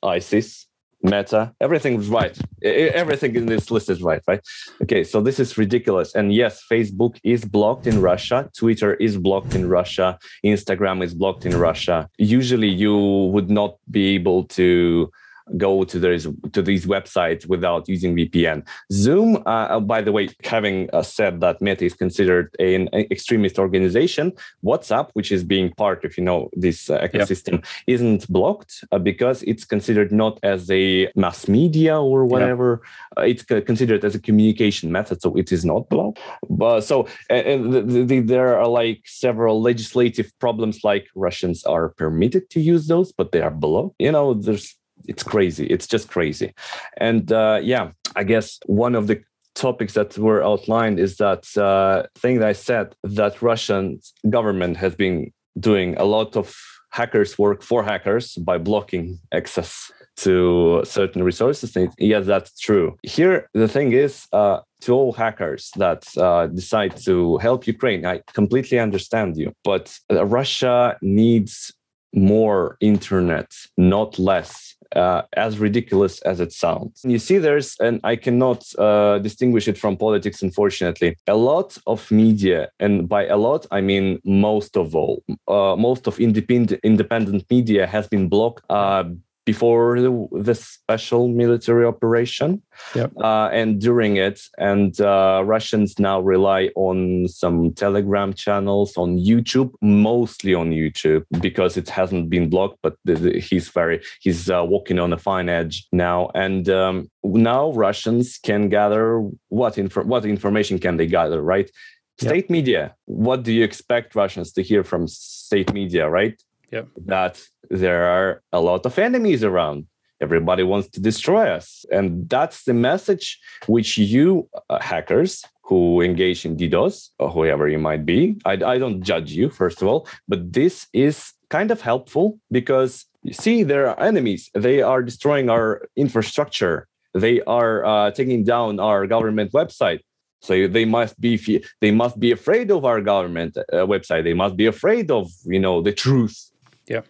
ISIS, 0.03 0.67
Meta, 1.03 1.53
everything's 1.61 2.07
right. 2.07 2.37
Everything 2.63 3.35
in 3.35 3.45
this 3.45 3.69
list 3.69 3.89
is 3.89 4.01
right, 4.01 4.21
right? 4.27 4.41
Okay, 4.81 5.03
so 5.03 5.21
this 5.21 5.39
is 5.39 5.57
ridiculous. 5.57 6.15
And 6.15 6.33
yes, 6.33 6.63
Facebook 6.69 7.19
is 7.23 7.45
blocked 7.45 7.87
in 7.87 8.01
Russia, 8.01 8.49
Twitter 8.57 8.95
is 8.95 9.17
blocked 9.17 9.53
in 9.55 9.69
Russia, 9.69 10.17
Instagram 10.43 11.03
is 11.03 11.13
blocked 11.13 11.45
in 11.45 11.55
Russia. 11.55 12.09
Usually 12.17 12.67
you 12.67 12.97
would 13.31 13.49
not 13.49 13.77
be 13.91 14.15
able 14.15 14.45
to 14.45 15.11
go 15.55 15.83
to 15.83 15.99
these 15.99 16.27
to 16.51 16.61
these 16.61 16.85
websites 16.85 17.47
without 17.47 17.87
using 17.87 18.15
VPN. 18.15 18.67
Zoom, 18.91 19.37
uh, 19.45 19.67
uh, 19.75 19.79
by 19.79 20.01
the 20.01 20.11
way, 20.11 20.29
having 20.43 20.89
uh, 20.93 21.01
said 21.01 21.39
that 21.41 21.61
Meta 21.61 21.85
is 21.85 21.93
considered 21.93 22.53
an 22.59 22.89
extremist 22.93 23.59
organization, 23.59 24.33
WhatsApp, 24.63 25.09
which 25.13 25.31
is 25.31 25.43
being 25.43 25.71
part 25.73 26.03
of 26.03 26.17
you 26.17 26.23
know 26.23 26.49
this 26.53 26.89
uh, 26.89 26.99
ecosystem, 26.99 27.65
isn't 27.87 28.27
blocked 28.27 28.83
uh, 28.91 28.99
because 28.99 29.43
it's 29.43 29.65
considered 29.65 30.11
not 30.11 30.39
as 30.43 30.69
a 30.71 31.09
mass 31.15 31.47
media 31.47 31.99
or 31.99 32.25
whatever. 32.25 32.81
Uh, 33.17 33.21
it's 33.21 33.43
considered 33.43 34.03
as 34.03 34.15
a 34.15 34.19
communication 34.19 34.91
method, 34.91 35.21
so 35.21 35.35
it 35.35 35.51
is 35.51 35.63
not 35.63 35.87
blocked. 35.89 36.19
But 36.49 36.81
so 36.81 37.07
and 37.29 37.73
the, 37.73 37.81
the, 38.03 38.19
there 38.19 38.59
are 38.59 38.67
like 38.67 39.01
several 39.05 39.61
legislative 39.61 40.31
problems, 40.39 40.83
like 40.83 41.07
Russians 41.15 41.63
are 41.63 41.89
permitted 41.89 42.49
to 42.51 42.59
use 42.59 42.87
those, 42.87 43.11
but 43.11 43.31
they 43.31 43.41
are 43.41 43.51
blocked. 43.51 43.95
You 43.99 44.11
know, 44.11 44.33
there's 44.33 44.76
it's 45.05 45.23
crazy. 45.23 45.65
It's 45.67 45.87
just 45.87 46.09
crazy. 46.09 46.53
And 46.97 47.31
uh, 47.31 47.59
yeah, 47.63 47.91
I 48.15 48.23
guess 48.23 48.59
one 48.65 48.95
of 48.95 49.07
the 49.07 49.21
topics 49.55 49.93
that 49.93 50.17
were 50.17 50.43
outlined 50.43 50.99
is 50.99 51.17
that 51.17 51.45
uh, 51.57 52.07
thing 52.15 52.39
that 52.39 52.47
I 52.47 52.53
said 52.53 52.95
that 53.03 53.41
Russian 53.41 53.99
government 54.29 54.77
has 54.77 54.95
been 54.95 55.31
doing 55.59 55.97
a 55.97 56.05
lot 56.05 56.35
of 56.37 56.55
hackers 56.91 57.37
work 57.37 57.61
for 57.63 57.83
hackers 57.83 58.35
by 58.35 58.57
blocking 58.57 59.19
access 59.33 59.91
to 60.17 60.81
certain 60.83 61.23
resources. 61.23 61.77
yes, 61.99 62.25
that's 62.25 62.59
true. 62.59 62.97
Here, 63.03 63.49
the 63.53 63.67
thing 63.67 63.93
is, 63.93 64.27
uh, 64.33 64.61
to 64.81 64.93
all 64.93 65.11
hackers 65.13 65.71
that 65.77 66.05
uh, 66.17 66.47
decide 66.47 66.97
to 66.97 67.37
help 67.37 67.67
Ukraine, 67.67 68.05
I 68.05 68.21
completely 68.33 68.79
understand 68.79 69.37
you, 69.37 69.53
but 69.63 69.97
uh, 70.11 70.25
Russia 70.25 70.97
needs 71.01 71.73
more 72.13 72.77
internet, 72.81 73.51
not 73.77 74.19
less. 74.19 74.73
Uh, 74.95 75.21
as 75.35 75.59
ridiculous 75.59 76.21
as 76.21 76.39
it 76.39 76.53
sounds. 76.53 77.01
You 77.03 77.19
see, 77.19 77.39
there's, 77.39 77.75
and 77.81 77.99
I 78.05 78.15
cannot 78.15 78.63
uh, 78.79 79.19
distinguish 79.19 79.67
it 79.67 79.77
from 79.77 79.97
politics, 79.97 80.41
unfortunately. 80.41 81.17
A 81.27 81.35
lot 81.35 81.77
of 81.87 82.09
media, 82.09 82.69
and 82.79 83.09
by 83.09 83.27
a 83.27 83.35
lot, 83.35 83.65
I 83.69 83.81
mean 83.81 84.21
most 84.23 84.77
of 84.77 84.95
all, 84.95 85.25
uh, 85.49 85.75
most 85.75 86.07
of 86.07 86.21
independent 86.21 86.79
independent 86.85 87.43
media 87.51 87.85
has 87.85 88.07
been 88.07 88.29
blocked 88.29 88.63
uh, 88.69 89.03
before 89.47 90.01
the, 90.01 90.11
the 90.33 90.53
special 90.53 91.29
military 91.29 91.85
operation 91.85 92.61
yep. 92.93 93.13
uh, 93.23 93.47
and 93.53 93.79
during 93.79 94.17
it. 94.17 94.41
And 94.57 94.99
uh, 94.99 95.41
Russians 95.45 95.97
now 95.97 96.19
rely 96.19 96.69
on 96.75 97.29
some 97.29 97.73
Telegram 97.73 98.33
channels, 98.33 98.97
on 98.97 99.17
YouTube, 99.17 99.71
mostly 99.81 100.53
on 100.53 100.71
YouTube 100.71 101.23
because 101.39 101.77
it 101.77 101.87
hasn't 101.87 102.29
been 102.29 102.49
blocked. 102.49 102.79
But 102.83 102.97
the, 103.05 103.15
the, 103.15 103.39
he's 103.39 103.69
very 103.69 104.01
he's 104.19 104.49
uh, 104.49 104.65
walking 104.65 104.99
on 104.99 105.13
a 105.13 105.17
fine 105.17 105.47
edge 105.47 105.87
now. 105.93 106.29
And 106.35 106.67
um, 106.69 107.09
now 107.23 107.71
Russians 107.71 108.37
can 108.37 108.67
gather 108.67 109.05
what 109.47 109.77
inf- 109.77 110.05
what 110.11 110.25
information 110.25 110.77
can 110.77 110.97
they 110.97 111.07
gather, 111.07 111.41
right? 111.41 111.71
State 112.19 112.45
yep. 112.45 112.49
media. 112.49 112.95
What 113.05 113.43
do 113.43 113.53
you 113.53 113.63
expect 113.63 114.15
Russians 114.15 114.51
to 114.53 114.61
hear 114.61 114.83
from 114.83 115.07
state 115.07 115.71
media, 115.71 116.09
right? 116.09 116.35
Yep. 116.71 116.87
That 117.05 117.41
there 117.69 118.05
are 118.05 118.41
a 118.51 118.59
lot 118.59 118.85
of 118.85 118.97
enemies 118.99 119.43
around. 119.43 119.87
Everybody 120.19 120.63
wants 120.63 120.89
to 120.89 120.99
destroy 120.99 121.47
us. 121.49 121.85
And 121.91 122.27
that's 122.27 122.63
the 122.63 122.73
message 122.73 123.39
which 123.67 123.97
you 123.97 124.49
uh, 124.69 124.79
hackers 124.79 125.45
who 125.61 126.01
engage 126.01 126.45
in 126.45 126.57
DDoS 126.57 127.09
or 127.19 127.29
whoever 127.29 127.67
you 127.67 127.77
might 127.77 128.05
be, 128.05 128.37
I, 128.45 128.53
I 128.53 128.77
don't 128.77 129.03
judge 129.03 129.31
you, 129.31 129.49
first 129.49 129.81
of 129.81 129.87
all, 129.87 130.07
but 130.27 130.53
this 130.53 130.87
is 130.93 131.33
kind 131.49 131.71
of 131.71 131.81
helpful 131.81 132.39
because 132.51 133.05
you 133.27 133.33
see, 133.33 133.63
there 133.63 133.89
are 133.89 133.99
enemies. 133.99 134.49
They 134.53 134.81
are 134.81 135.03
destroying 135.03 135.49
our 135.49 135.87
infrastructure. 135.97 136.87
They 137.13 137.41
are 137.41 137.83
uh, 137.85 138.11
taking 138.11 138.45
down 138.45 138.79
our 138.79 139.05
government 139.05 139.51
website. 139.51 139.99
So 140.41 140.67
they 140.67 140.85
must 140.85 141.19
be 141.19 141.63
they 141.81 141.91
must 141.91 142.19
be 142.19 142.31
afraid 142.31 142.71
of 142.71 142.85
our 142.85 143.01
government 143.01 143.57
uh, 143.57 143.63
website. 143.85 144.23
They 144.23 144.35
must 144.35 144.55
be 144.55 144.67
afraid 144.67 145.11
of 145.11 145.29
you 145.45 145.59
know 145.59 145.81
the 145.81 145.91
truth 145.91 146.51
yeah 146.87 147.01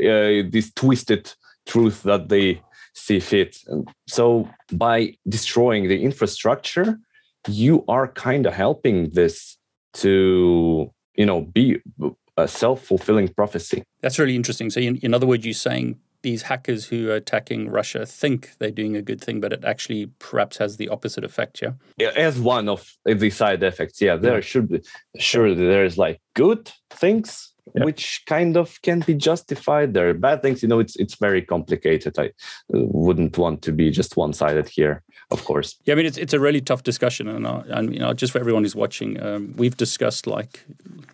uh, 0.00 0.42
this 0.50 0.72
twisted 0.74 1.32
truth 1.66 2.02
that 2.02 2.28
they 2.28 2.60
see 2.94 3.20
fit 3.20 3.58
so 4.06 4.48
by 4.72 5.14
destroying 5.28 5.88
the 5.88 6.02
infrastructure 6.02 6.98
you 7.46 7.84
are 7.88 8.08
kind 8.08 8.46
of 8.46 8.52
helping 8.52 9.10
this 9.10 9.56
to 9.92 10.90
you 11.14 11.26
know 11.26 11.42
be 11.42 11.80
a 12.36 12.48
self-fulfilling 12.48 13.28
prophecy 13.28 13.82
that's 14.00 14.18
really 14.18 14.36
interesting 14.36 14.70
so 14.70 14.80
in, 14.80 14.96
in 14.98 15.14
other 15.14 15.26
words 15.26 15.44
you're 15.44 15.54
saying 15.54 15.98
these 16.22 16.42
hackers 16.42 16.86
who 16.86 17.10
are 17.10 17.14
attacking 17.14 17.68
Russia 17.68 18.04
think 18.04 18.56
they're 18.58 18.70
doing 18.70 18.96
a 18.96 19.02
good 19.02 19.20
thing, 19.20 19.40
but 19.40 19.52
it 19.52 19.64
actually 19.64 20.06
perhaps 20.18 20.56
has 20.56 20.76
the 20.76 20.88
opposite 20.88 21.24
effect. 21.24 21.62
Yeah, 21.96 22.10
as 22.16 22.40
one 22.40 22.68
of 22.68 22.96
the 23.04 23.30
side 23.30 23.62
effects. 23.62 24.00
Yeah, 24.00 24.16
there 24.16 24.34
yeah. 24.34 24.40
should 24.40 24.68
be 24.68 24.82
sure 25.18 25.54
there's 25.54 25.96
like 25.96 26.20
good 26.34 26.72
things 26.90 27.52
yeah. 27.74 27.84
which 27.84 28.22
kind 28.26 28.56
of 28.56 28.80
can 28.82 29.00
be 29.00 29.14
justified. 29.14 29.94
There 29.94 30.08
are 30.08 30.14
bad 30.14 30.42
things, 30.42 30.62
you 30.62 30.68
know. 30.68 30.78
It's 30.78 30.96
it's 30.96 31.14
very 31.14 31.42
complicated. 31.42 32.18
I 32.18 32.26
uh, 32.26 32.30
wouldn't 32.72 33.38
want 33.38 33.62
to 33.62 33.72
be 33.72 33.90
just 33.90 34.16
one 34.16 34.32
sided 34.32 34.68
here, 34.68 35.02
of 35.30 35.44
course. 35.44 35.76
Yeah, 35.84 35.94
I 35.94 35.96
mean 35.96 36.06
it's 36.06 36.18
it's 36.18 36.32
a 36.32 36.40
really 36.40 36.60
tough 36.60 36.82
discussion, 36.82 37.28
and 37.28 37.46
uh, 37.46 37.62
and 37.68 37.92
you 37.92 38.00
know 38.00 38.12
just 38.12 38.32
for 38.32 38.38
everyone 38.38 38.62
who's 38.62 38.76
watching, 38.76 39.22
um, 39.22 39.54
we've 39.56 39.76
discussed 39.76 40.26
like 40.26 40.64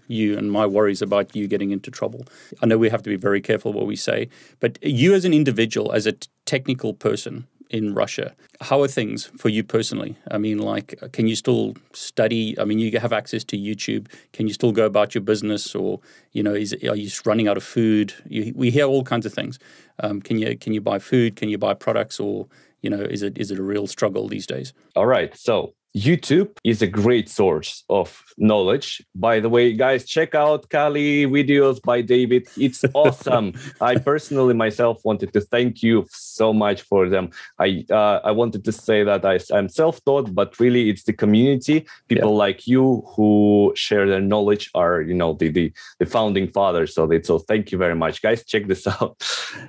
you 0.07 0.37
and 0.37 0.51
my 0.53 0.67
worries 0.67 1.03
about 1.03 1.35
you 1.35 1.47
getting 1.49 1.71
into 1.71 1.91
trouble. 1.91 2.27
I 2.63 2.67
know 2.67 2.79
we 2.79 2.91
have 2.91 3.03
to 3.03 3.11
be 3.11 3.17
very 3.17 3.41
careful 3.41 3.73
what 3.73 3.87
we 3.87 3.97
say, 3.97 4.29
but 4.61 4.79
you 4.83 5.15
as 5.15 5.25
an 5.25 5.33
individual, 5.33 5.93
as 5.93 6.07
a 6.07 6.13
t- 6.13 6.29
technical 6.47 6.93
person, 6.95 7.47
in 7.75 7.93
Russia. 7.93 8.37
How 8.61 8.81
are 8.83 8.87
things 8.87 9.27
for 9.37 9.49
you 9.49 9.65
personally? 9.65 10.17
I 10.31 10.39
mean, 10.39 10.59
like, 10.59 10.95
can 11.13 11.27
you 11.27 11.35
still 11.35 11.75
study? 11.93 12.57
I 12.61 12.65
mean, 12.65 12.79
you 12.79 12.97
have 13.01 13.13
access 13.13 13.43
to 13.45 13.59
YouTube. 13.59 14.07
Can 14.33 14.47
you 14.47 14.55
still 14.55 14.71
go 14.71 14.87
about 14.87 15.13
your 15.13 15.23
business, 15.23 15.75
or 15.75 15.99
you 16.31 16.45
know, 16.45 16.55
is 16.55 16.73
are 16.73 16.95
you 16.95 17.11
running 17.27 17.49
out 17.49 17.57
of 17.57 17.65
food? 17.65 18.15
You, 18.29 18.53
we 18.55 18.71
hear 18.71 18.85
all 18.85 19.03
kinds 19.03 19.27
of 19.27 19.35
things. 19.35 19.59
Um, 19.99 20.23
can 20.23 20.39
you 20.39 20.57
can 20.57 20.73
you 20.73 20.81
buy 20.81 21.01
food? 21.01 21.35
Can 21.35 21.49
you 21.49 21.59
buy 21.59 21.75
products, 21.75 22.21
or 22.21 22.47
you 22.81 22.91
know, 22.91 23.01
is 23.01 23.23
it 23.23 23.37
is 23.37 23.51
it 23.51 23.59
a 23.59 23.63
real 23.63 23.89
struggle 23.89 24.29
these 24.29 24.47
days? 24.47 24.73
All 24.95 25.07
right, 25.07 25.37
so 25.37 25.75
YouTube 25.97 26.57
is 26.65 26.83
a 26.83 26.89
great 26.89 27.29
source 27.29 27.85
of 27.89 28.25
knowledge. 28.37 29.01
By 29.15 29.39
the 29.39 29.49
way, 29.49 29.73
guys, 29.73 30.05
check 30.05 30.35
out 30.35 30.69
Kali 30.69 31.25
videos 31.27 31.81
by 31.81 32.01
David. 32.01 32.49
It's 32.57 32.85
awesome. 32.95 33.55
I 33.81 33.99
personally 33.99 34.55
myself 34.55 35.05
wanted 35.05 35.33
to 35.35 35.41
thank 35.41 35.85
you 35.85 36.05
so 36.11 36.53
much 36.53 36.83
for 36.83 37.09
them. 37.09 37.31
I 37.61 37.85
uh, 37.91 38.21
I 38.25 38.33
wanted 38.33 38.65
to 38.65 38.73
say 38.73 39.05
that 39.05 39.25
I, 39.25 39.39
am 39.57 39.69
self-taught, 39.69 40.35
but 40.35 40.59
really 40.59 40.91
it's 40.91 41.05
the 41.05 41.13
community, 41.13 41.87
people 42.09 42.31
yeah. 42.31 42.45
like 42.47 42.67
you 42.67 43.05
who 43.15 43.73
share 43.77 44.09
their 44.09 44.21
knowledge 44.21 44.71
are 44.75 45.01
you 45.01 45.15
know 45.15 45.35
the 45.35 45.49
the, 45.49 45.73
the 46.01 46.07
founding 46.07 46.49
fathers. 46.49 46.93
So 46.93 47.07
they, 47.07 47.23
so 47.23 47.39
thank 47.39 47.71
you 47.71 47.79
very 47.79 47.95
much, 47.95 48.21
guys. 48.21 48.45
Check 48.45 48.67
this 48.67 48.85
out. 48.95 49.23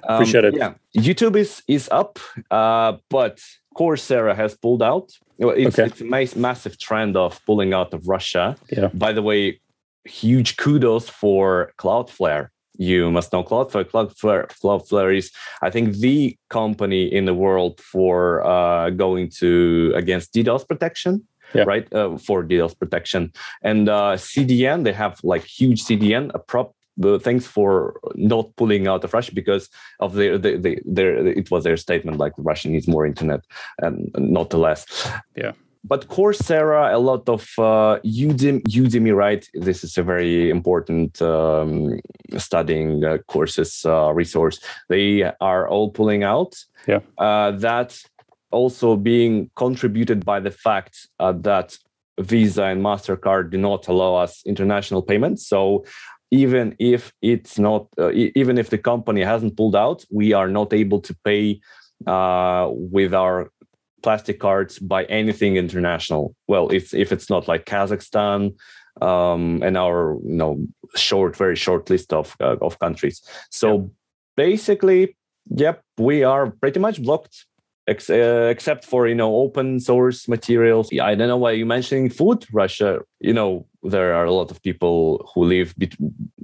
Um, 0.09 0.15
Appreciate 0.15 0.45
it. 0.45 0.55
Yeah, 0.55 0.73
YouTube 0.97 1.35
is 1.35 1.61
is 1.67 1.87
up, 1.91 2.17
uh, 2.49 2.93
but 3.09 3.39
Coursera 3.75 4.35
has 4.35 4.55
pulled 4.55 4.81
out. 4.81 5.11
It's, 5.37 5.77
okay. 5.79 5.87
it's 5.87 6.33
a 6.33 6.39
massive 6.39 6.79
trend 6.79 7.17
of 7.17 7.43
pulling 7.45 7.73
out 7.73 7.93
of 7.93 8.07
Russia. 8.07 8.55
Yeah. 8.71 8.87
By 8.93 9.11
the 9.11 9.21
way, 9.21 9.59
huge 10.05 10.57
kudos 10.57 11.09
for 11.09 11.73
Cloudflare. 11.77 12.49
You 12.77 13.11
must 13.11 13.31
know 13.33 13.43
Cloudflare. 13.43 13.85
Cloudflare, 13.85 14.47
Cloudflare 14.61 15.17
is, 15.17 15.31
I 15.61 15.69
think, 15.69 15.95
the 15.97 16.37
company 16.49 17.13
in 17.13 17.25
the 17.25 17.33
world 17.33 17.79
for 17.81 18.45
uh, 18.45 18.89
going 18.91 19.29
to 19.39 19.93
against 19.95 20.33
DDoS 20.33 20.67
protection. 20.67 21.27
Yeah. 21.53 21.63
right? 21.63 21.93
Uh, 21.93 22.17
for 22.17 22.43
DDoS 22.43 22.77
protection. 22.77 23.31
And 23.61 23.87
uh, 23.87 24.15
CDN, 24.17 24.83
they 24.83 24.91
have 24.91 25.19
like 25.23 25.45
huge 25.45 25.85
CDN, 25.85 26.31
a 26.33 26.39
prop 26.39 26.73
the 26.97 27.19
thanks 27.19 27.45
for 27.45 27.99
not 28.15 28.55
pulling 28.55 28.87
out 28.87 29.03
of 29.03 29.13
Russia 29.13 29.33
because 29.33 29.69
of 29.99 30.13
their, 30.13 30.37
their, 30.37 30.57
their, 30.57 30.77
their 30.85 31.27
it 31.27 31.51
was 31.51 31.63
their 31.63 31.77
statement 31.77 32.17
like 32.17 32.33
Russia 32.37 32.69
needs 32.69 32.87
more 32.87 33.05
internet 33.05 33.41
and 33.79 34.11
not 34.17 34.49
the 34.49 34.57
less. 34.57 34.85
Yeah. 35.35 35.51
But 35.87 36.07
Coursera, 36.07 36.91
a 36.93 36.97
lot 36.97 37.29
of 37.29 37.41
uh, 37.59 37.99
Udemy, 38.03 38.63
Udemy, 38.63 39.15
right? 39.15 39.47
This 39.53 39.83
is 39.83 39.99
a 39.99 40.03
very 40.03 40.49
important 40.49 41.21
um, 41.21 41.99
studying 42.37 43.05
uh, 43.05 43.19
courses 43.27 43.85
uh, 43.85 44.11
resource. 44.11 44.59
They 44.89 45.31
are 45.39 45.67
all 45.67 45.91
pulling 45.91 46.23
out. 46.23 46.55
Yeah. 46.87 47.01
Uh, 47.19 47.51
that 47.51 48.01
also 48.49 48.95
being 48.95 49.51
contributed 49.55 50.25
by 50.25 50.39
the 50.39 50.49
fact 50.49 51.07
uh, 51.19 51.33
that 51.33 51.77
Visa 52.19 52.63
and 52.63 52.81
Mastercard 52.81 53.51
do 53.51 53.57
not 53.57 53.87
allow 53.87 54.15
us 54.15 54.41
international 54.45 55.01
payments. 55.01 55.47
So 55.47 55.85
even 56.35 56.75
if 56.79 57.13
it's 57.21 57.57
not 57.57 57.87
uh, 57.97 58.11
even 58.41 58.57
if 58.57 58.69
the 58.69 58.77
company 58.77 59.21
hasn't 59.21 59.55
pulled 59.55 59.75
out 59.75 60.03
we 60.11 60.33
are 60.33 60.49
not 60.49 60.73
able 60.73 60.99
to 60.99 61.13
pay 61.23 61.59
uh, 62.07 62.67
with 62.71 63.13
our 63.13 63.49
plastic 64.03 64.39
cards 64.39 64.77
by 64.79 65.05
anything 65.05 65.55
international 65.55 66.35
well 66.47 66.67
if, 66.69 66.93
if 66.93 67.11
it's 67.11 67.29
not 67.29 67.47
like 67.47 67.65
kazakhstan 67.65 68.53
um, 69.01 69.61
and 69.63 69.77
our 69.77 70.17
you 70.23 70.37
know 70.41 70.53
short 70.95 71.35
very 71.35 71.55
short 71.55 71.89
list 71.89 72.11
of 72.13 72.35
uh, 72.41 72.57
of 72.61 72.79
countries 72.79 73.21
so 73.49 73.69
yep. 73.71 73.89
basically 74.35 75.15
yep 75.55 75.81
we 75.97 76.23
are 76.23 76.51
pretty 76.61 76.79
much 76.79 77.01
blocked 77.01 77.45
ex- 77.87 78.09
uh, 78.09 78.47
except 78.51 78.85
for 78.85 79.07
you 79.07 79.15
know 79.15 79.35
open 79.35 79.79
source 79.79 80.27
materials. 80.27 80.91
Yeah, 80.91 81.05
I 81.05 81.15
don't 81.15 81.27
know 81.27 81.37
why 81.37 81.51
you're 81.51 81.67
mentioning 81.67 82.09
food. 82.09 82.45
Russia, 82.51 82.99
you 83.19 83.33
know, 83.33 83.65
there 83.89 84.13
are 84.15 84.25
a 84.25 84.31
lot 84.31 84.51
of 84.51 84.61
people 84.61 85.29
who 85.33 85.45
live 85.45 85.73
be- 85.77 85.91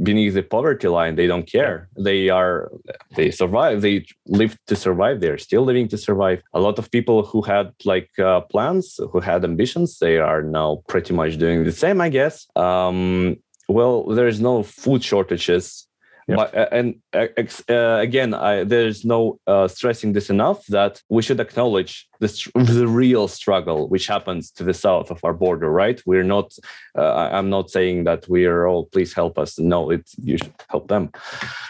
beneath 0.01 0.33
the 0.33 0.43
poverty 0.43 0.87
line. 0.87 1.15
They 1.15 1.27
don't 1.27 1.49
care. 1.51 1.89
They 1.97 2.29
are 2.29 2.71
they 3.15 3.31
survive. 3.31 3.81
They 3.81 4.05
live 4.27 4.57
to 4.67 4.75
survive. 4.75 5.19
They're 5.19 5.37
still 5.37 5.63
living 5.63 5.87
to 5.89 5.97
survive. 5.97 6.41
A 6.53 6.59
lot 6.59 6.79
of 6.79 6.89
people 6.91 7.23
who 7.23 7.41
had 7.41 7.73
like 7.85 8.09
uh, 8.19 8.41
plans, 8.41 8.99
who 9.11 9.19
had 9.19 9.43
ambitions, 9.43 9.99
they 9.99 10.17
are 10.17 10.41
now 10.41 10.83
pretty 10.87 11.13
much 11.13 11.37
doing 11.37 11.63
the 11.63 11.71
same, 11.71 12.01
I 12.01 12.09
guess. 12.09 12.47
Um, 12.55 13.37
well, 13.67 14.03
there's 14.03 14.39
no 14.39 14.63
food 14.63 15.03
shortages 15.03 15.87
but, 16.35 16.55
uh, 16.55 16.69
and 16.71 16.95
uh, 17.13 17.27
uh, 17.69 17.97
again, 17.99 18.33
I, 18.33 18.63
there's 18.63 19.05
no 19.05 19.39
uh, 19.47 19.67
stressing 19.67 20.13
this 20.13 20.29
enough 20.29 20.65
that 20.67 21.01
we 21.09 21.21
should 21.21 21.39
acknowledge 21.39 22.07
the, 22.21 22.51
the 22.55 22.87
real 22.87 23.27
struggle 23.27 23.89
which 23.89 24.07
happens 24.07 24.51
to 24.51 24.63
the 24.63 24.73
south 24.73 25.11
of 25.11 25.19
our 25.23 25.33
border 25.33 25.69
right 25.69 26.01
we're 26.05 26.23
not 26.23 26.53
uh, 26.97 27.29
i'm 27.31 27.49
not 27.49 27.69
saying 27.69 28.05
that 28.05 28.27
we 28.29 28.45
are 28.45 28.67
all 28.67 28.85
please 28.85 29.13
help 29.13 29.37
us 29.37 29.59
no 29.59 29.89
it's 29.89 30.15
you 30.17 30.37
should 30.37 30.53
help 30.69 30.87
them 30.87 31.11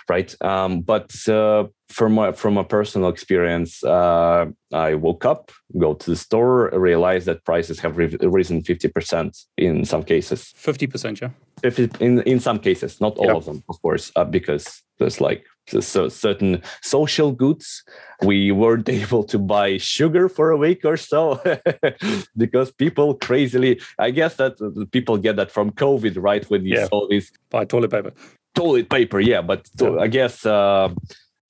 right 0.08 0.36
um, 0.44 0.82
but 0.82 1.10
uh, 1.28 1.66
from 1.92 2.18
a, 2.18 2.34
from 2.34 2.58
a 2.58 2.64
personal 2.64 3.10
experience, 3.10 3.84
uh, 3.84 4.46
I 4.74 4.96
woke 4.96 5.26
up, 5.26 5.52
go 5.78 5.94
to 5.94 6.10
the 6.10 6.16
store, 6.16 6.70
realize 6.74 7.26
that 7.26 7.44
prices 7.44 7.80
have 7.80 7.98
risen 7.98 8.64
fifty 8.64 8.88
percent 8.88 9.38
in 9.58 9.86
some 9.86 10.04
cases. 10.04 10.54
Fifty 10.56 10.88
percent, 10.88 11.22
yeah. 11.22 11.30
50, 11.62 12.04
in 12.04 12.22
in 12.22 12.40
some 12.40 12.60
cases, 12.60 13.02
not 13.02 13.18
all 13.18 13.38
of 13.38 13.46
them, 13.46 13.64
of 13.70 13.82
course, 13.82 14.12
uh, 14.16 14.24
because 14.24 14.82
there's 15.02 15.20
like 15.20 15.44
so 15.68 16.10
certain 16.10 16.62
social 16.82 17.32
goods. 17.32 17.84
We 18.24 18.52
weren't 18.52 18.90
able 19.02 19.24
to 19.26 19.40
buy 19.40 19.78
sugar 19.78 20.30
for 20.30 20.52
a 20.52 20.58
week 20.58 20.86
or 20.86 20.98
so 20.98 21.42
because 22.38 22.72
people 22.72 23.16
crazily. 23.16 23.82
I 23.98 24.12
guess 24.12 24.36
that 24.36 24.54
people 24.92 25.18
get 25.18 25.36
that 25.38 25.52
from 25.52 25.72
COVID, 25.72 26.16
right? 26.18 26.48
When 26.50 26.66
you 26.66 26.76
yeah. 26.76 26.88
saw 26.88 27.08
this 27.08 27.32
buy 27.50 27.66
toilet 27.66 27.92
paper 27.92 28.14
toilet 28.54 28.90
paper 28.90 29.22
yeah 29.22 29.42
but 29.42 29.64
to, 29.78 29.98
i 29.98 30.08
guess 30.08 30.46
uh, 30.46 30.90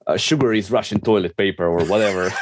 uh, 0.08 0.18
sugar 0.18 0.54
is 0.54 0.72
Russian 0.72 1.00
toilet 1.00 1.36
paper 1.38 1.66
or 1.66 1.86
whatever. 1.86 2.34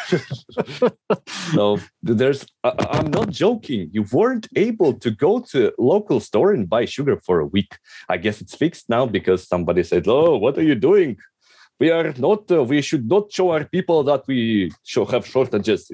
so 1.54 1.80
there's, 2.01 2.46
uh, 2.63 2.72
I'm 2.89 3.12
not 3.12 3.30
joking. 3.30 3.89
You 3.92 4.06
weren't 4.12 4.48
able 4.56 4.94
to 4.94 5.12
go 5.12 5.39
to 5.51 5.74
local 5.78 6.20
store 6.20 6.54
and 6.54 6.70
buy 6.70 6.86
sugar 6.86 7.20
for 7.25 7.39
a 7.39 7.46
week. 7.46 7.78
I 8.08 8.18
guess 8.18 8.42
it's 8.42 8.56
fixed 8.56 8.89
now 8.89 9.06
because 9.06 9.48
somebody 9.48 9.84
said, 9.84 10.08
"Oh, 10.08 10.38
what 10.38 10.58
are 10.58 10.63
you 10.63 10.75
doing? 10.75 11.18
We 11.80 11.92
are 11.92 12.13
not. 12.18 12.51
Uh, 12.51 12.63
we 12.63 12.82
should 12.82 13.08
not 13.08 13.32
show 13.32 13.51
our 13.51 13.66
people 13.66 14.04
that 14.04 14.24
we 14.28 14.72
show, 14.84 15.06
have 15.06 15.25
shortages." 15.25 15.92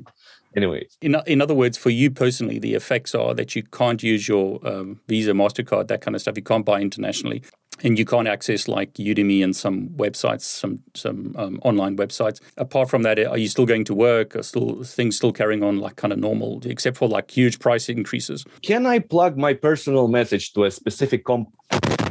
Anyway, 0.56 0.88
in 1.02 1.16
in 1.28 1.42
other 1.42 1.54
words, 1.54 1.78
for 1.78 1.90
you 1.90 2.10
personally, 2.12 2.60
the 2.60 2.76
effects 2.76 3.14
are 3.14 3.34
that 3.34 3.56
you 3.56 3.64
can't 3.64 4.02
use 4.02 4.28
your 4.28 4.66
um, 4.66 5.02
Visa, 5.08 5.32
Mastercard, 5.32 5.88
that 5.88 6.02
kind 6.02 6.16
of 6.16 6.22
stuff. 6.22 6.38
You 6.38 6.44
can't 6.44 6.66
buy 6.66 6.80
internationally 6.80 7.44
and 7.84 8.00
you 8.00 8.06
can't 8.06 8.28
access 8.28 8.68
like 8.68 8.94
Udemy 8.94 9.44
and 9.44 9.56
some 9.56 9.90
websites, 9.90 10.42
some 10.42 10.80
some 10.94 11.36
um, 11.38 11.60
online 11.64 11.98
websites. 11.98 12.40
Apart 12.58 12.90
from 12.90 13.04
that, 13.04 13.20
are 13.20 13.38
you 13.38 13.48
still 13.48 13.66
going 13.66 13.84
to 13.86 13.94
work? 13.94 14.36
Are 14.36 14.44
still 14.44 14.84
things 14.84 15.18
still 15.18 15.32
carrying 15.32 15.64
on 15.64 15.80
like 15.80 15.96
kind 15.96 16.14
of 16.14 16.20
normal, 16.20 16.62
except 16.66 16.98
for 16.98 17.08
like 17.08 17.30
huge 17.32 17.60
price 17.60 17.90
increases? 17.90 18.46
Can 18.62 18.86
I 18.86 19.00
plug 19.00 19.38
my 19.38 19.54
personal 19.54 20.08
message 20.08 20.54
to 20.54 20.66
a 20.66 20.72
specific 20.72 21.26
comp? 21.26 21.50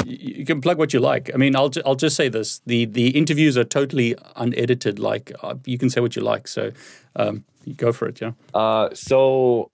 You 0.04 0.44
can 0.44 0.60
plug 0.60 0.78
what 0.78 0.92
you 0.92 1.00
like. 1.00 1.30
I 1.32 1.38
mean, 1.38 1.56
I'll 1.56 1.70
I'll 1.86 1.94
just 1.94 2.16
say 2.16 2.28
this: 2.28 2.60
the 2.66 2.84
the 2.84 3.08
interviews 3.08 3.56
are 3.56 3.64
totally 3.64 4.14
unedited. 4.36 4.98
Like 4.98 5.32
uh, 5.42 5.54
you 5.64 5.78
can 5.78 5.88
say 5.88 6.00
what 6.00 6.14
you 6.14 6.22
like. 6.22 6.46
So 6.46 6.72
um, 7.16 7.44
go 7.76 7.92
for 7.92 8.06
it. 8.08 8.20
Yeah. 8.20 8.32
Uh, 8.52 8.90
so 8.92 9.70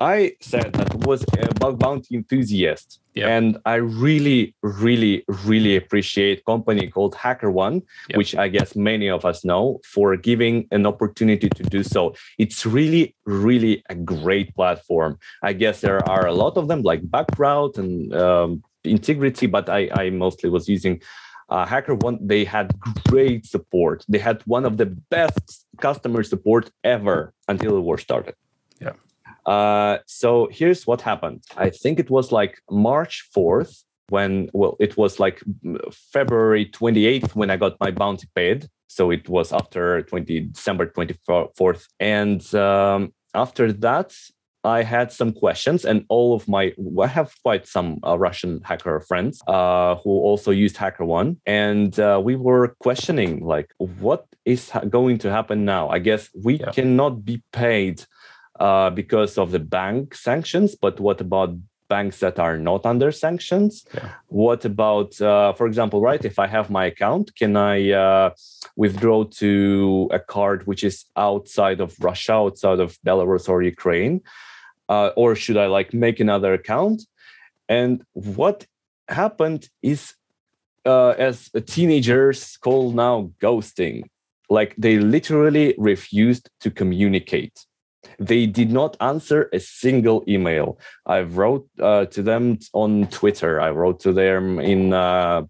I 0.00 0.32
said 0.40 0.74
that 0.74 0.92
I 0.92 0.96
was 1.06 1.24
a 1.38 1.54
bug 1.54 1.78
bounty 1.78 2.16
enthusiast. 2.16 3.00
Yeah. 3.14 3.28
And 3.28 3.56
I 3.64 3.76
really, 3.76 4.54
really, 4.62 5.24
really 5.44 5.76
appreciate 5.76 6.44
company 6.44 6.88
called 6.88 7.14
HackerOne, 7.14 7.82
yep. 8.10 8.18
which 8.18 8.36
I 8.36 8.48
guess 8.48 8.76
many 8.76 9.08
of 9.08 9.24
us 9.24 9.42
know, 9.42 9.80
for 9.84 10.14
giving 10.16 10.68
an 10.70 10.86
opportunity 10.86 11.48
to 11.48 11.62
do 11.62 11.82
so. 11.82 12.14
It's 12.36 12.66
really, 12.66 13.14
really 13.24 13.82
a 13.88 13.94
great 13.94 14.54
platform. 14.54 15.18
I 15.42 15.54
guess 15.54 15.80
there 15.80 16.06
are 16.06 16.26
a 16.26 16.32
lot 16.32 16.58
of 16.58 16.68
them 16.68 16.82
like 16.82 17.00
Bugcrowd 17.02 17.78
and 17.78 18.14
um, 18.14 18.62
Intigriti, 18.84 19.50
but 19.50 19.70
I, 19.70 19.88
I 19.94 20.10
mostly 20.10 20.50
was 20.50 20.68
using 20.68 21.00
uh, 21.48 21.64
HackerOne. 21.64 22.18
They 22.20 22.44
had 22.44 22.78
great 23.08 23.46
support. 23.46 24.04
They 24.08 24.18
had 24.18 24.42
one 24.46 24.66
of 24.66 24.76
the 24.76 24.86
best 24.86 25.64
customer 25.80 26.22
support 26.22 26.70
ever 26.84 27.32
until 27.48 27.72
the 27.72 27.80
war 27.80 27.96
started. 27.96 28.34
Yeah. 28.78 28.92
Uh, 29.46 29.98
so 30.06 30.48
here's 30.50 30.86
what 30.86 31.00
happened. 31.00 31.44
I 31.56 31.70
think 31.70 31.98
it 31.98 32.10
was 32.10 32.32
like 32.32 32.58
March 32.70 33.28
4th 33.34 33.84
when, 34.08 34.50
well, 34.52 34.76
it 34.80 34.96
was 34.96 35.18
like 35.18 35.42
February 36.12 36.66
28th 36.66 37.34
when 37.34 37.50
I 37.50 37.56
got 37.56 37.78
my 37.80 37.90
bounty 37.90 38.28
paid. 38.34 38.68
So 38.88 39.10
it 39.10 39.28
was 39.28 39.52
after 39.52 40.02
20 40.02 40.40
December 40.40 40.86
24th. 40.86 41.84
And 42.00 42.54
um, 42.54 43.12
after 43.34 43.72
that, 43.72 44.14
I 44.66 44.82
had 44.82 45.12
some 45.12 45.32
questions, 45.32 45.84
and 45.84 46.04
all 46.08 46.34
of 46.34 46.48
my 46.48 46.72
I 47.00 47.06
have 47.06 47.32
quite 47.44 47.68
some 47.68 48.00
uh, 48.04 48.18
Russian 48.18 48.60
hacker 48.64 48.98
friends 49.00 49.40
uh, 49.46 49.94
who 50.02 50.10
also 50.10 50.50
used 50.50 50.76
HackerOne, 50.76 51.36
and 51.46 51.98
uh, 52.00 52.20
we 52.22 52.34
were 52.34 52.74
questioning 52.80 53.44
like, 53.44 53.70
what 53.78 54.26
is 54.44 54.70
ha- 54.70 54.80
going 54.80 55.18
to 55.18 55.30
happen 55.30 55.64
now? 55.64 55.88
I 55.88 56.00
guess 56.00 56.30
we 56.42 56.54
yeah. 56.58 56.72
cannot 56.72 57.24
be 57.24 57.42
paid 57.52 58.04
uh, 58.60 58.90
because 58.90 59.38
of 59.38 59.50
the 59.50 59.58
bank 59.58 60.14
sanctions. 60.14 60.74
But 60.74 61.00
what 61.00 61.20
about 61.20 61.56
banks 61.88 62.18
that 62.20 62.38
are 62.38 62.58
not 62.58 62.84
under 62.84 63.12
sanctions? 63.12 63.84
Yeah. 63.94 64.12
What 64.28 64.64
about, 64.64 65.20
uh, 65.20 65.52
for 65.52 65.66
example, 65.66 66.00
right? 66.00 66.24
If 66.24 66.38
I 66.38 66.46
have 66.46 66.70
my 66.70 66.86
account, 66.86 67.34
can 67.36 67.56
I 67.56 67.90
uh, 67.90 68.30
withdraw 68.76 69.24
to 69.24 70.08
a 70.12 70.18
card 70.18 70.66
which 70.66 70.82
is 70.84 71.04
outside 71.16 71.80
of 71.80 71.94
Russia, 72.00 72.32
outside 72.32 72.80
of 72.80 72.98
Belarus 73.06 73.48
or 73.48 73.62
Ukraine? 73.62 74.22
Uh, 74.88 75.10
or 75.16 75.34
should 75.34 75.56
I 75.56 75.66
like 75.66 75.92
make 75.92 76.20
another 76.20 76.52
account? 76.54 77.02
And 77.68 78.04
what 78.12 78.66
happened 79.08 79.68
is, 79.82 80.14
uh, 80.84 81.10
as 81.10 81.50
teenagers 81.66 82.56
call 82.58 82.92
now 82.92 83.30
ghosting, 83.40 84.04
like 84.48 84.74
they 84.78 84.98
literally 84.98 85.74
refused 85.76 86.48
to 86.60 86.70
communicate 86.70 87.66
they 88.18 88.46
did 88.46 88.70
not 88.70 88.96
answer 89.00 89.48
a 89.52 89.60
single 89.60 90.24
email. 90.28 90.78
I 91.06 91.22
wrote 91.22 91.68
uh, 91.80 92.06
to 92.06 92.22
them 92.22 92.58
on 92.72 93.06
Twitter. 93.08 93.60
I 93.60 93.70
wrote 93.70 94.00
to 94.00 94.12
them 94.12 94.58
in 94.58 94.92
uh, 94.92 95.42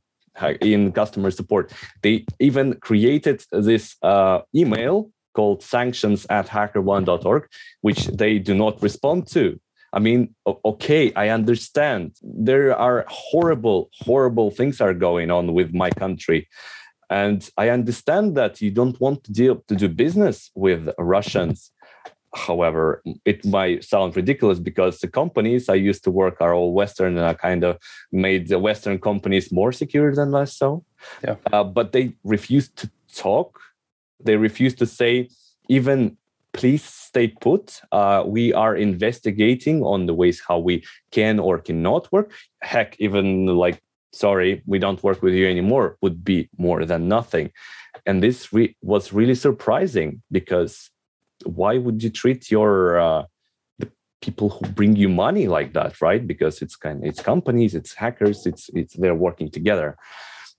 in 0.60 0.92
customer 0.92 1.30
support. 1.30 1.72
They 2.02 2.24
even 2.40 2.74
created 2.80 3.44
this 3.52 3.96
uh, 4.02 4.40
email 4.54 5.10
called 5.34 5.62
sanctions 5.62 6.26
at 6.30 6.48
hackerone.org, 6.48 7.48
which 7.82 8.06
they 8.06 8.38
do 8.38 8.54
not 8.54 8.82
respond 8.82 9.26
to. 9.28 9.60
I 9.92 9.98
mean, 9.98 10.34
okay, 10.46 11.12
I 11.14 11.28
understand. 11.28 12.16
There 12.22 12.76
are 12.76 13.06
horrible, 13.08 13.90
horrible 14.00 14.50
things 14.50 14.80
are 14.80 14.94
going 14.94 15.30
on 15.30 15.54
with 15.54 15.72
my 15.72 15.90
country. 15.90 16.48
And 17.08 17.48
I 17.56 17.68
understand 17.68 18.36
that 18.36 18.60
you 18.60 18.70
don't 18.70 19.00
want 19.00 19.24
to 19.24 19.32
deal 19.32 19.62
to 19.68 19.76
do 19.76 19.88
business 19.88 20.50
with 20.54 20.88
Russians 20.98 21.70
However, 22.36 23.02
it 23.24 23.44
might 23.46 23.82
sound 23.82 24.14
ridiculous 24.14 24.58
because 24.58 25.00
the 25.00 25.08
companies 25.08 25.68
I 25.68 25.74
used 25.74 26.04
to 26.04 26.10
work 26.10 26.36
are 26.40 26.52
all 26.54 26.74
Western 26.74 27.16
and 27.16 27.26
I 27.26 27.34
kind 27.34 27.64
of 27.64 27.78
made 28.12 28.48
the 28.48 28.58
Western 28.58 29.00
companies 29.00 29.50
more 29.50 29.72
secure 29.72 30.14
than 30.14 30.30
less 30.32 30.52
so. 30.56 30.84
Yeah. 31.24 31.36
Uh, 31.50 31.64
but 31.64 31.92
they 31.92 32.14
refused 32.24 32.76
to 32.76 32.90
talk. 33.14 33.58
They 34.22 34.36
refused 34.36 34.78
to 34.78 34.86
say, 34.86 35.30
even 35.68 36.18
please 36.52 36.84
stay 36.84 37.28
put. 37.28 37.80
Uh, 37.90 38.22
we 38.26 38.52
are 38.52 38.76
investigating 38.76 39.82
on 39.82 40.06
the 40.06 40.14
ways 40.14 40.42
how 40.46 40.58
we 40.58 40.84
can 41.10 41.38
or 41.38 41.58
cannot 41.58 42.10
work. 42.12 42.32
Heck, 42.60 42.96
even 42.98 43.46
like, 43.46 43.82
sorry, 44.12 44.62
we 44.66 44.78
don't 44.78 45.02
work 45.02 45.22
with 45.22 45.34
you 45.34 45.46
anymore 45.48 45.96
would 46.02 46.22
be 46.22 46.48
more 46.58 46.84
than 46.84 47.08
nothing. 47.08 47.50
And 48.04 48.22
this 48.22 48.52
re- 48.52 48.76
was 48.82 49.12
really 49.12 49.34
surprising 49.34 50.22
because 50.30 50.90
why 51.46 51.78
would 51.78 52.02
you 52.02 52.10
treat 52.10 52.50
your 52.50 52.98
uh, 52.98 53.24
the 53.78 53.90
people 54.20 54.50
who 54.50 54.66
bring 54.68 54.96
you 54.96 55.08
money 55.08 55.46
like 55.46 55.72
that 55.72 56.00
right? 56.00 56.26
Because 56.26 56.62
it's 56.62 56.76
kind 56.76 57.04
it's 57.04 57.20
companies 57.20 57.74
it's 57.74 57.94
hackers 57.94 58.46
it's 58.46 58.70
it's 58.74 58.94
they're 58.94 59.14
working 59.14 59.50
together. 59.50 59.96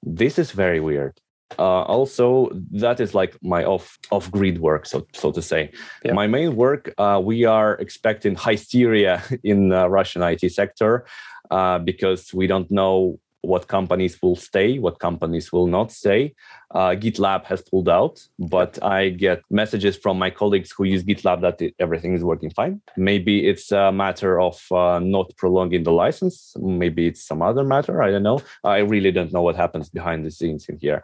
This 0.03 0.39
is 0.39 0.51
very 0.51 0.79
weird. 0.79 1.19
Uh, 1.57 1.83
also 1.83 2.49
that 2.71 2.99
is 2.99 3.15
like 3.15 3.37
my 3.41 3.63
off 3.63 3.97
off 4.11 4.29
grid 4.29 4.59
work 4.59 4.85
so 4.85 5.07
so 5.13 5.31
to 5.31 5.41
say. 5.41 5.71
Yeah. 6.03 6.13
my 6.13 6.27
main 6.27 6.55
work 6.55 6.93
uh, 6.97 7.21
we 7.23 7.45
are 7.45 7.75
expecting 7.75 8.35
hysteria 8.35 9.23
in 9.43 9.69
the 9.69 9.89
russian 9.89 10.21
it 10.23 10.51
sector 10.51 11.05
uh, 11.49 11.79
because 11.79 12.33
we 12.33 12.47
don't 12.47 12.69
know 12.69 13.17
what 13.47 13.67
companies 13.67 14.21
will 14.21 14.35
stay, 14.35 14.77
what 14.77 14.99
companies 14.99 15.51
will 15.53 15.67
not 15.67 15.89
stay. 15.91 16.35
Uh, 16.71 16.91
GitLab 17.03 17.45
has 17.45 17.61
pulled 17.61 17.87
out, 17.87 18.15
but 18.37 18.71
I 18.83 19.09
get 19.09 19.39
messages 19.49 19.95
from 19.95 20.19
my 20.19 20.29
colleagues 20.29 20.69
who 20.75 20.83
use 20.83 21.03
GitLab 21.03 21.39
that 21.41 21.61
it, 21.61 21.73
everything 21.79 22.13
is 22.13 22.23
working 22.23 22.49
fine. 22.49 22.81
Maybe 22.97 23.47
it's 23.47 23.71
a 23.71 23.91
matter 23.91 24.41
of 24.41 24.61
uh, 24.71 24.99
not 24.99 25.31
prolonging 25.37 25.83
the 25.83 25.93
license. 25.93 26.53
Maybe 26.57 27.07
it's 27.07 27.23
some 27.23 27.41
other 27.41 27.63
matter. 27.63 28.03
I 28.03 28.11
don't 28.11 28.23
know. 28.23 28.41
I 28.65 28.79
really 28.79 29.11
don't 29.11 29.31
know 29.31 29.41
what 29.41 29.55
happens 29.55 29.89
behind 29.89 30.25
the 30.25 30.31
scenes 30.31 30.67
in 30.67 30.77
here. 30.77 31.03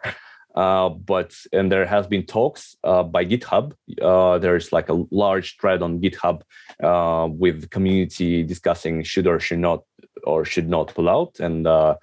Uh, 0.54 0.88
but 0.88 1.34
and 1.52 1.72
there 1.72 1.86
has 1.86 2.06
been 2.06 2.24
talks 2.26 2.76
uh, 2.84 3.02
by 3.02 3.24
GitHub. 3.24 3.72
Uh, 4.00 4.38
there's 4.38 4.70
like 4.70 4.88
a 4.88 5.04
large 5.10 5.56
thread 5.58 5.82
on 5.82 6.00
GitHub 6.00 6.42
uh, 6.88 7.26
with 7.28 7.70
community 7.70 8.44
discussing 8.44 9.02
should 9.02 9.26
or 9.26 9.40
should 9.40 9.58
not 9.58 9.82
or 10.22 10.44
should 10.44 10.68
not 10.68 10.94
pull 10.94 11.08
out. 11.08 11.40
And 11.40 11.66
uh, 11.66 11.96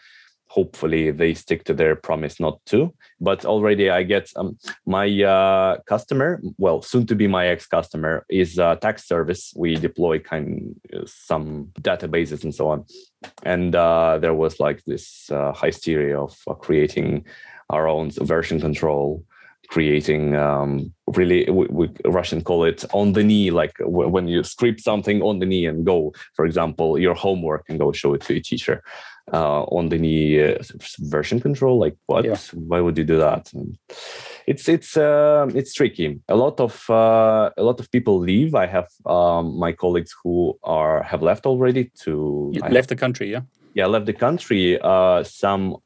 hopefully 0.51 1.11
they 1.11 1.33
stick 1.33 1.63
to 1.63 1.73
their 1.73 1.95
promise 1.95 2.39
not 2.39 2.59
to. 2.65 2.93
But 3.19 3.45
already 3.45 3.89
i 3.89 4.03
get 4.03 4.25
um, 4.35 4.57
my 4.85 5.07
uh, 5.35 5.77
customer 5.93 6.41
well 6.57 6.81
soon 6.81 7.05
to 7.07 7.15
be 7.15 7.27
my 7.27 7.47
ex 7.47 7.67
customer 7.67 8.25
is 8.29 8.57
a 8.57 8.77
tax 8.81 9.07
service. 9.07 9.53
We 9.55 9.75
deploy 9.75 10.19
kind 10.19 10.75
of 10.93 11.09
some 11.09 11.45
databases 11.89 12.43
and 12.43 12.53
so 12.53 12.67
on. 12.73 12.85
And 13.43 13.75
uh, 13.75 14.17
there 14.23 14.33
was 14.33 14.59
like 14.59 14.79
this 14.85 15.05
uh, 15.31 15.53
hysteria 15.53 16.19
of 16.19 16.33
uh, 16.47 16.53
creating 16.65 17.25
our 17.69 17.87
own 17.87 18.11
version 18.11 18.59
control 18.59 19.23
creating 19.71 20.35
um, 20.35 20.93
really 21.17 21.49
we, 21.49 21.65
we, 21.67 21.89
russian 22.05 22.41
call 22.43 22.63
it 22.65 22.83
on 22.93 23.13
the 23.13 23.23
knee 23.23 23.49
like 23.51 23.75
w- 23.77 24.09
when 24.09 24.27
you 24.27 24.43
script 24.43 24.81
something 24.81 25.21
on 25.21 25.39
the 25.39 25.45
knee 25.45 25.65
and 25.65 25.85
go 25.85 26.13
for 26.35 26.45
example 26.45 26.99
your 26.99 27.15
homework 27.15 27.63
and 27.69 27.79
go 27.79 27.91
show 27.91 28.13
it 28.13 28.21
to 28.21 28.33
your 28.33 28.43
teacher 28.43 28.83
uh, 29.33 29.63
on 29.63 29.89
the 29.89 29.97
knee 29.97 30.41
uh, 30.41 30.57
version 30.99 31.39
control 31.39 31.79
like 31.79 31.95
what? 32.07 32.25
Yeah. 32.25 32.37
why 32.53 32.79
would 32.81 32.97
you 32.97 33.03
do 33.03 33.17
that? 33.17 33.51
And 33.53 33.77
it's 34.47 34.67
it's 34.67 34.97
uh, 34.97 35.47
it's 35.53 35.73
tricky. 35.73 36.19
A 36.27 36.35
lot 36.35 36.59
of 36.59 36.89
uh, 36.89 37.49
a 37.57 37.63
lot 37.63 37.79
of 37.79 37.89
people 37.91 38.19
leave. 38.19 38.55
I 38.55 38.65
have 38.65 38.87
um, 39.05 39.57
my 39.57 39.71
colleagues 39.71 40.13
who 40.23 40.57
are 40.63 41.03
have 41.03 41.21
left 41.21 41.45
already 41.45 41.91
to 42.03 42.51
left 42.69 42.89
the 42.89 42.95
country 42.95 43.31
yeah. 43.31 43.41
Yeah 43.73 43.87
left 43.87 44.05
the 44.05 44.13
country 44.13 44.79
uh, 44.81 45.23
some 45.23 45.77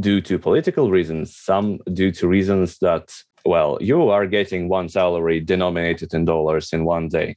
due 0.00 0.20
to 0.20 0.38
political 0.38 0.90
reasons 0.90 1.36
some 1.36 1.78
due 1.92 2.12
to 2.12 2.28
reasons 2.28 2.78
that 2.78 3.12
well 3.44 3.78
you 3.80 4.08
are 4.08 4.26
getting 4.26 4.68
one 4.68 4.88
salary 4.88 5.40
denominated 5.40 6.12
in 6.14 6.24
dollars 6.24 6.72
in 6.72 6.84
one 6.84 7.08
day 7.08 7.36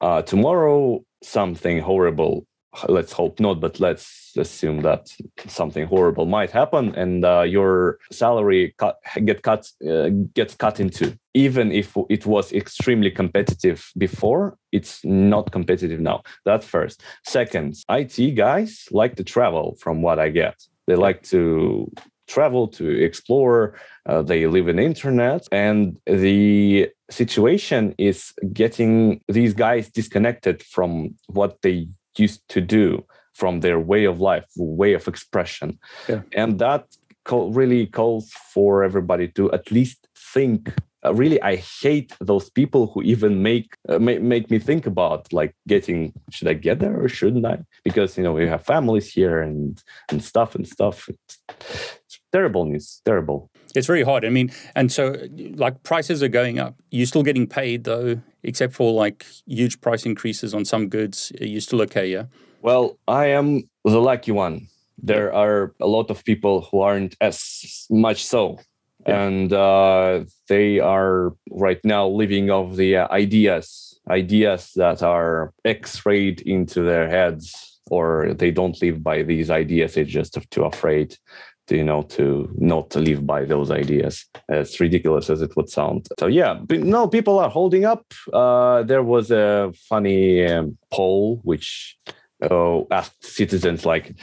uh, 0.00 0.22
tomorrow 0.22 1.02
something 1.22 1.80
horrible 1.80 2.46
let's 2.88 3.12
hope 3.12 3.40
not, 3.40 3.60
but 3.60 3.80
let's 3.80 4.32
assume 4.36 4.82
that 4.82 5.08
something 5.46 5.86
horrible 5.86 6.26
might 6.26 6.50
happen 6.50 6.94
and 6.94 7.24
uh, 7.24 7.42
your 7.42 7.98
salary 8.12 8.74
cut, 8.78 8.98
get 9.24 9.42
cut 9.42 9.70
uh, 9.88 10.08
gets 10.34 10.54
cut 10.54 10.80
into. 10.80 11.16
Even 11.34 11.72
if 11.72 11.96
it 12.08 12.26
was 12.26 12.52
extremely 12.52 13.10
competitive 13.10 13.90
before, 13.96 14.56
it's 14.72 15.04
not 15.04 15.52
competitive 15.52 16.00
now. 16.00 16.22
That's 16.44 16.66
first. 16.66 17.02
Second, 17.24 17.76
IT 17.88 18.34
guys 18.36 18.86
like 18.90 19.16
to 19.16 19.24
travel, 19.24 19.76
from 19.80 20.02
what 20.02 20.18
I 20.18 20.30
get. 20.30 20.56
They 20.86 20.94
like 20.94 21.22
to 21.24 21.90
travel 22.28 22.66
to 22.66 22.88
explore 22.88 23.78
uh, 24.06 24.22
they 24.22 24.46
live 24.46 24.68
in 24.68 24.78
internet 24.78 25.46
and 25.52 25.96
the 26.06 26.88
situation 27.10 27.94
is 27.98 28.32
getting 28.52 29.20
these 29.28 29.54
guys 29.54 29.88
disconnected 29.88 30.62
from 30.62 31.14
what 31.28 31.62
they 31.62 31.88
used 32.16 32.42
to 32.48 32.60
do 32.60 33.04
from 33.34 33.60
their 33.60 33.78
way 33.78 34.04
of 34.04 34.20
life, 34.20 34.46
way 34.56 34.94
of 34.94 35.06
expression. 35.06 35.78
Yeah. 36.08 36.22
And 36.32 36.58
that 36.58 36.86
call, 37.24 37.52
really 37.52 37.86
calls 37.86 38.32
for 38.54 38.82
everybody 38.82 39.28
to 39.28 39.52
at 39.52 39.70
least 39.70 40.08
think. 40.16 40.72
Uh, 41.06 41.14
really, 41.14 41.40
I 41.42 41.56
hate 41.56 42.12
those 42.20 42.50
people 42.50 42.88
who 42.88 43.02
even 43.02 43.42
make, 43.42 43.74
uh, 43.88 43.98
make 43.98 44.22
make 44.22 44.50
me 44.50 44.58
think 44.58 44.86
about 44.86 45.32
like 45.32 45.54
getting. 45.68 46.12
Should 46.30 46.48
I 46.48 46.54
get 46.54 46.80
there 46.80 47.00
or 47.00 47.08
shouldn't 47.08 47.46
I? 47.46 47.58
Because 47.84 48.18
you 48.18 48.24
know 48.24 48.32
we 48.32 48.46
have 48.46 48.64
families 48.64 49.12
here 49.12 49.40
and 49.40 49.82
and 50.10 50.22
stuff 50.22 50.54
and 50.54 50.66
stuff. 50.66 51.08
It's, 51.08 51.38
it's 52.04 52.20
terrible 52.32 52.64
news. 52.64 53.00
Terrible. 53.04 53.50
It's 53.74 53.86
very 53.86 54.02
hard. 54.02 54.24
I 54.24 54.30
mean, 54.30 54.50
and 54.74 54.90
so 54.90 55.16
like 55.64 55.82
prices 55.82 56.22
are 56.22 56.28
going 56.28 56.58
up. 56.58 56.74
You're 56.90 57.06
still 57.06 57.22
getting 57.22 57.46
paid 57.46 57.84
though 57.84 58.20
except 58.46 58.72
for 58.72 58.92
like 58.92 59.26
huge 59.46 59.80
price 59.80 60.06
increases 60.06 60.54
on 60.54 60.64
some 60.64 60.88
goods, 60.88 61.32
you 61.40 61.60
still 61.60 61.82
okay, 61.82 62.06
yeah? 62.06 62.24
Well, 62.62 62.98
I 63.06 63.26
am 63.26 63.68
the 63.84 64.00
lucky 64.00 64.32
one. 64.32 64.68
There 64.98 65.32
are 65.34 65.74
a 65.80 65.86
lot 65.86 66.10
of 66.10 66.24
people 66.24 66.62
who 66.62 66.80
aren't 66.80 67.16
as 67.20 67.86
much 67.90 68.24
so. 68.24 68.58
Yeah. 69.06 69.22
And 69.22 69.52
uh, 69.52 70.24
they 70.48 70.80
are 70.80 71.34
right 71.50 71.80
now 71.84 72.08
living 72.08 72.50
off 72.50 72.76
the 72.76 72.96
uh, 72.96 73.08
ideas, 73.10 73.98
ideas 74.10 74.72
that 74.76 75.02
are 75.02 75.52
x-rayed 75.64 76.40
into 76.40 76.82
their 76.82 77.08
heads, 77.08 77.80
or 77.90 78.34
they 78.34 78.50
don't 78.50 78.80
live 78.82 79.02
by 79.02 79.22
these 79.22 79.48
ideas. 79.48 79.94
They're 79.94 80.04
just 80.04 80.38
too 80.50 80.64
afraid 80.64 81.16
to, 81.66 81.76
you 81.76 81.84
know 81.84 82.02
to 82.02 82.48
not 82.58 82.94
live 82.94 83.26
by 83.26 83.44
those 83.44 83.70
ideas 83.70 84.24
as 84.48 84.78
ridiculous 84.80 85.30
as 85.30 85.42
it 85.42 85.54
would 85.56 85.68
sound 85.68 86.06
so 86.18 86.26
yeah 86.26 86.60
no 86.70 87.08
people 87.08 87.38
are 87.38 87.50
holding 87.50 87.84
up 87.84 88.04
uh, 88.32 88.82
there 88.84 89.02
was 89.02 89.30
a 89.30 89.72
funny 89.88 90.46
um, 90.46 90.76
poll 90.92 91.40
which 91.42 91.96
uh, 92.48 92.80
asked 92.90 93.24
citizens 93.24 93.84
like 93.84 94.14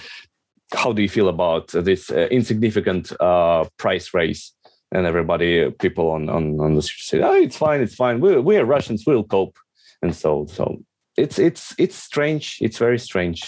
how 0.73 0.91
do 0.91 1.01
you 1.01 1.09
feel 1.09 1.27
about 1.27 1.67
this 1.67 2.09
uh, 2.09 2.27
insignificant 2.31 3.11
uh, 3.19 3.65
price 3.77 4.13
raise 4.13 4.53
and 4.93 5.05
everybody 5.05 5.69
people 5.71 6.11
on 6.11 6.29
on, 6.29 6.59
on 6.59 6.75
the 6.75 6.81
street 6.81 7.03
said 7.03 7.21
oh 7.21 7.33
it's 7.33 7.57
fine 7.57 7.81
it's 7.81 7.95
fine. 7.95 8.19
We, 8.21 8.39
we're 8.39 8.65
russians 8.65 9.03
we'll 9.05 9.23
cope. 9.23 9.57
And 10.01 10.15
so 10.15 10.45
so 10.49 10.81
it's 11.15 11.37
it's 11.37 11.75
it's 11.77 11.95
strange 11.95 12.57
it's 12.59 12.77
very 12.77 12.97
strange 12.97 13.39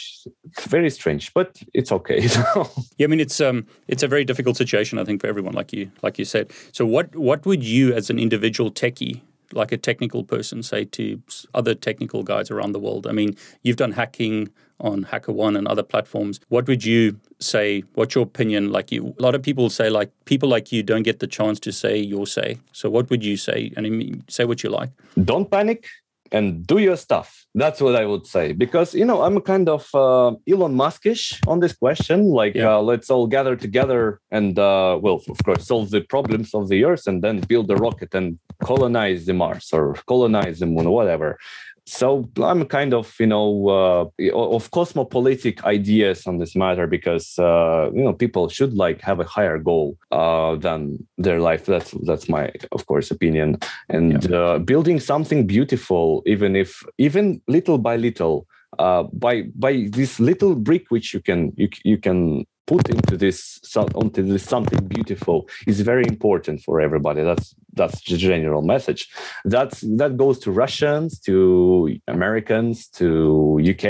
it's 0.43 0.65
very 0.65 0.89
strange 0.89 1.33
but 1.33 1.57
it's 1.73 1.91
okay. 1.91 2.19
Yeah 2.97 3.05
i 3.05 3.07
mean 3.07 3.19
it's 3.19 3.39
um 3.41 3.65
it's 3.87 4.03
a 4.03 4.07
very 4.07 4.23
difficult 4.23 4.55
situation 4.57 4.99
i 4.99 5.03
think 5.03 5.21
for 5.21 5.27
everyone 5.27 5.53
like 5.53 5.71
you 5.73 5.91
like 6.01 6.19
you 6.19 6.25
said. 6.25 6.51
So 6.71 6.85
what 6.85 7.15
what 7.15 7.45
would 7.45 7.63
you 7.63 7.93
as 7.93 8.09
an 8.09 8.19
individual 8.19 8.71
techie 8.71 9.21
like 9.53 9.71
a 9.71 9.77
technical 9.77 10.23
person 10.23 10.63
say 10.63 10.85
to 10.85 11.21
other 11.53 11.75
technical 11.75 12.23
guys 12.23 12.51
around 12.51 12.71
the 12.71 12.79
world? 12.79 13.07
I 13.07 13.11
mean 13.11 13.35
you've 13.63 13.77
done 13.77 13.91
hacking 13.91 14.49
on 14.79 15.05
HackerOne 15.05 15.57
and 15.57 15.67
other 15.67 15.83
platforms. 15.83 16.39
What 16.49 16.67
would 16.67 16.83
you 16.83 17.19
say? 17.39 17.83
What's 17.93 18.15
your 18.15 18.23
opinion? 18.23 18.71
Like 18.71 18.91
you 18.91 19.15
a 19.17 19.21
lot 19.21 19.35
of 19.35 19.41
people 19.41 19.69
say 19.69 19.89
like 19.89 20.11
people 20.25 20.49
like 20.49 20.71
you 20.71 20.83
don't 20.83 21.03
get 21.03 21.19
the 21.19 21.27
chance 21.27 21.59
to 21.61 21.71
say 21.71 21.97
your 21.97 22.27
say. 22.27 22.59
So 22.71 22.89
what 22.89 23.09
would 23.09 23.23
you 23.23 23.37
say? 23.37 23.71
And 23.75 23.85
I 23.85 23.89
mean, 23.89 24.23
say 24.27 24.45
what 24.45 24.63
you 24.63 24.69
like. 24.69 24.89
Don't 25.23 25.49
panic 25.49 25.87
and 26.31 26.65
do 26.65 26.77
your 26.77 26.97
stuff. 26.97 27.45
That's 27.53 27.79
what 27.79 27.95
I 27.95 28.05
would 28.05 28.25
say 28.27 28.51
because 28.51 28.93
you 28.93 29.05
know 29.05 29.21
I'm 29.21 29.39
kind 29.41 29.69
of 29.69 29.87
uh, 29.93 30.31
Elon 30.49 30.75
Muskish 30.75 31.39
on 31.47 31.59
this 31.59 31.73
question. 31.73 32.29
Like, 32.29 32.55
yeah. 32.55 32.75
uh, 32.75 32.81
let's 32.81 33.09
all 33.09 33.27
gather 33.27 33.55
together 33.55 34.19
and 34.31 34.57
uh, 34.57 34.99
well, 35.01 35.21
of 35.29 35.37
course, 35.45 35.67
solve 35.67 35.91
the 35.91 36.01
problems 36.01 36.53
of 36.53 36.69
the 36.69 36.83
Earth 36.83 37.07
and 37.07 37.23
then 37.23 37.39
build 37.41 37.69
a 37.71 37.75
rocket 37.75 38.13
and 38.13 38.39
colonize 38.63 39.25
the 39.25 39.33
Mars 39.33 39.69
or 39.71 39.95
colonize 40.07 40.59
the 40.59 40.65
Moon 40.65 40.87
or 40.87 40.95
whatever 40.95 41.37
so 41.85 42.27
I'm 42.41 42.65
kind 42.65 42.93
of, 42.93 43.13
you 43.19 43.27
know, 43.27 43.69
uh, 43.69 44.33
of 44.33 44.71
cosmopolitic 44.71 45.63
ideas 45.63 46.25
on 46.25 46.39
this 46.39 46.55
matter 46.55 46.87
because, 46.87 47.37
uh, 47.37 47.91
you 47.93 48.03
know, 48.03 48.13
people 48.13 48.49
should 48.49 48.73
like 48.73 49.01
have 49.01 49.19
a 49.19 49.23
higher 49.23 49.59
goal 49.59 49.97
uh, 50.11 50.55
than 50.55 51.05
their 51.17 51.39
life. 51.39 51.65
That's 51.65 51.91
that's 52.05 52.27
my, 52.27 52.51
of 52.71 52.87
course, 52.87 53.11
opinion. 53.11 53.59
And 53.89 54.23
yeah. 54.23 54.37
Uh, 54.37 54.59
building 54.59 54.99
something 54.99 55.45
beautiful, 55.45 56.23
even 56.25 56.55
if 56.55 56.83
even 56.97 57.41
little 57.47 57.77
by 57.77 57.97
little, 57.97 58.47
uh, 58.79 59.03
by 59.13 59.43
by 59.55 59.87
this 59.91 60.19
little 60.19 60.55
brick 60.55 60.85
which 60.89 61.13
you 61.13 61.21
can 61.21 61.53
you 61.55 61.69
you 61.83 61.97
can 61.97 62.45
put 62.67 62.89
into 62.89 63.17
this 63.17 63.59
onto 63.75 64.23
this 64.23 64.43
something 64.43 64.87
beautiful 64.87 65.47
is 65.67 65.81
very 65.81 66.05
important 66.07 66.61
for 66.61 66.81
everybody. 66.81 67.21
That's 67.23 67.55
that's 67.73 68.01
the 68.03 68.17
general 68.17 68.61
message. 68.61 69.09
That's 69.43 69.81
that 69.81 70.17
goes 70.17 70.39
to 70.39 70.51
russians 70.51 71.19
to 71.21 71.97
americans 72.07 72.87
to 72.99 73.59
uk 73.71 73.85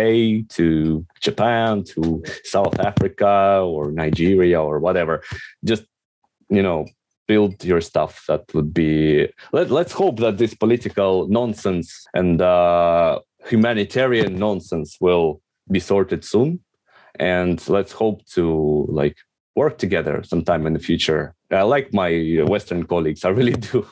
to 0.58 1.06
japan 1.22 1.84
to 1.84 2.24
south 2.44 2.80
africa 2.80 3.62
or 3.64 3.92
nigeria 3.92 4.62
or 4.62 4.80
whatever. 4.80 5.24
Just 5.64 5.84
you 6.50 6.62
know 6.62 6.86
build 7.28 7.64
your 7.64 7.82
stuff 7.82 8.24
that 8.28 8.44
would 8.54 8.74
be 8.74 9.28
let, 9.52 9.72
let's 9.72 9.92
hope 9.92 10.18
that 10.20 10.38
this 10.38 10.54
political 10.54 11.28
nonsense 11.28 12.06
and 12.14 12.40
uh, 12.40 13.20
humanitarian 13.48 14.38
nonsense 14.38 14.98
will 15.02 15.42
be 15.72 15.80
sorted 15.80 16.24
soon 16.24 16.60
and 17.20 17.68
let's 17.70 17.92
hope 17.92 18.26
to 18.28 18.86
like 18.90 19.18
work 19.56 19.78
together 19.78 20.24
sometime 20.24 20.68
in 20.68 20.74
the 20.74 20.80
future. 20.80 21.34
I 21.52 21.64
like 21.64 21.94
my 21.94 22.44
Western 22.46 22.86
colleagues, 22.86 23.24
I 23.24 23.30
really 23.30 23.54
do. 23.72 23.86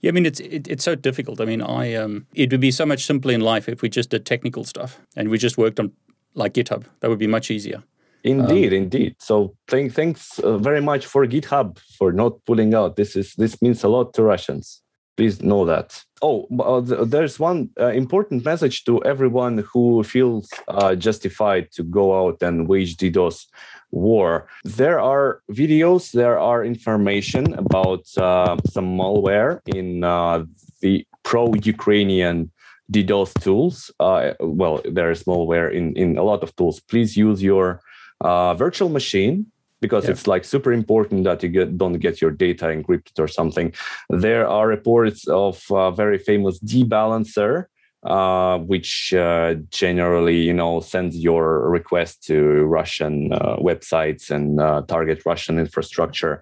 Yeah, 0.00 0.10
I 0.10 0.12
mean 0.12 0.26
it's 0.26 0.40
it, 0.40 0.68
it's 0.68 0.84
so 0.84 0.94
difficult. 0.94 1.40
I 1.40 1.44
mean, 1.44 1.60
I 1.60 1.94
um, 1.94 2.26
it 2.34 2.50
would 2.52 2.60
be 2.60 2.70
so 2.70 2.86
much 2.86 3.04
simpler 3.04 3.32
in 3.32 3.40
life 3.40 3.68
if 3.68 3.82
we 3.82 3.88
just 3.88 4.10
did 4.10 4.24
technical 4.24 4.64
stuff 4.64 5.00
and 5.16 5.28
we 5.28 5.38
just 5.38 5.58
worked 5.58 5.80
on 5.80 5.92
like 6.34 6.54
GitHub. 6.54 6.84
That 7.00 7.10
would 7.10 7.18
be 7.18 7.26
much 7.26 7.50
easier. 7.50 7.82
Indeed, 8.24 8.72
um, 8.72 8.82
indeed. 8.82 9.16
So 9.18 9.54
thank, 9.68 9.94
thanks 9.94 10.38
uh, 10.40 10.58
very 10.58 10.80
much 10.80 11.06
for 11.06 11.26
GitHub 11.26 11.78
for 11.96 12.12
not 12.12 12.44
pulling 12.46 12.74
out. 12.74 12.96
This 12.96 13.16
is 13.16 13.34
this 13.34 13.60
means 13.62 13.84
a 13.84 13.88
lot 13.88 14.14
to 14.14 14.22
Russians. 14.22 14.82
Please 15.18 15.42
know 15.42 15.64
that. 15.64 16.04
Oh, 16.22 16.46
uh, 16.60 16.80
there's 17.04 17.40
one 17.40 17.70
uh, 17.80 17.88
important 17.88 18.44
message 18.44 18.84
to 18.84 19.02
everyone 19.02 19.58
who 19.72 20.04
feels 20.04 20.48
uh, 20.68 20.94
justified 20.94 21.72
to 21.72 21.82
go 21.82 22.04
out 22.16 22.40
and 22.40 22.68
wage 22.68 22.96
DDoS 22.96 23.46
war. 23.90 24.46
There 24.62 25.00
are 25.00 25.42
videos, 25.50 26.12
there 26.12 26.38
are 26.38 26.64
information 26.64 27.52
about 27.54 28.06
uh, 28.16 28.58
some 28.70 28.96
malware 28.96 29.58
in 29.66 30.04
uh, 30.04 30.44
the 30.82 31.04
pro-Ukrainian 31.24 32.52
DDoS 32.92 33.42
tools. 33.42 33.90
Uh, 33.98 34.34
well, 34.38 34.80
there 34.84 35.10
is 35.10 35.24
malware 35.24 35.74
in, 35.74 35.96
in 35.96 36.16
a 36.16 36.22
lot 36.22 36.44
of 36.44 36.54
tools. 36.54 36.78
Please 36.78 37.16
use 37.16 37.42
your 37.42 37.80
virtual 38.22 38.88
machine 38.88 39.46
because 39.80 40.04
yeah. 40.04 40.10
it's 40.12 40.26
like 40.26 40.44
super 40.44 40.72
important 40.72 41.24
that 41.24 41.42
you 41.42 41.48
get, 41.48 41.78
don't 41.78 41.98
get 41.98 42.20
your 42.20 42.30
data 42.30 42.66
encrypted 42.66 43.18
or 43.18 43.28
something. 43.28 43.72
There 44.10 44.46
are 44.48 44.66
reports 44.66 45.26
of 45.28 45.62
a 45.70 45.92
very 45.92 46.18
famous 46.18 46.58
debalancer, 46.60 47.66
uh, 48.04 48.58
which 48.58 49.12
uh, 49.12 49.56
generally, 49.70 50.40
you 50.42 50.52
know, 50.52 50.80
sends 50.80 51.16
your 51.16 51.68
request 51.68 52.22
to 52.24 52.64
Russian 52.64 53.32
uh, 53.32 53.56
websites 53.56 54.30
and 54.30 54.60
uh, 54.60 54.82
target 54.86 55.26
Russian 55.26 55.58
infrastructure. 55.58 56.40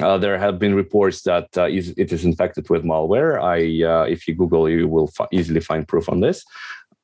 Uh, 0.00 0.18
there 0.18 0.38
have 0.38 0.58
been 0.58 0.74
reports 0.74 1.22
that 1.22 1.46
uh, 1.56 1.68
it 1.70 2.12
is 2.12 2.24
infected 2.24 2.68
with 2.68 2.82
malware. 2.82 3.40
I, 3.40 4.08
if 4.08 4.26
you 4.26 4.34
Google, 4.34 4.68
you 4.68 4.88
will 4.88 5.10
f- 5.18 5.28
easily 5.30 5.60
find 5.60 5.86
proof 5.86 6.08
on 6.08 6.18
this. 6.18 6.44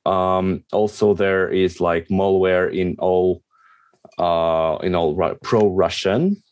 Um, 0.06 0.64
also, 0.72 1.14
there 1.14 1.48
is 1.48 1.80
like 1.80 2.08
malware 2.08 2.74
in 2.74 2.96
all 2.98 3.43
uh, 4.18 4.78
you 4.82 4.90
know 4.90 5.36
pro-Russian 5.42 6.42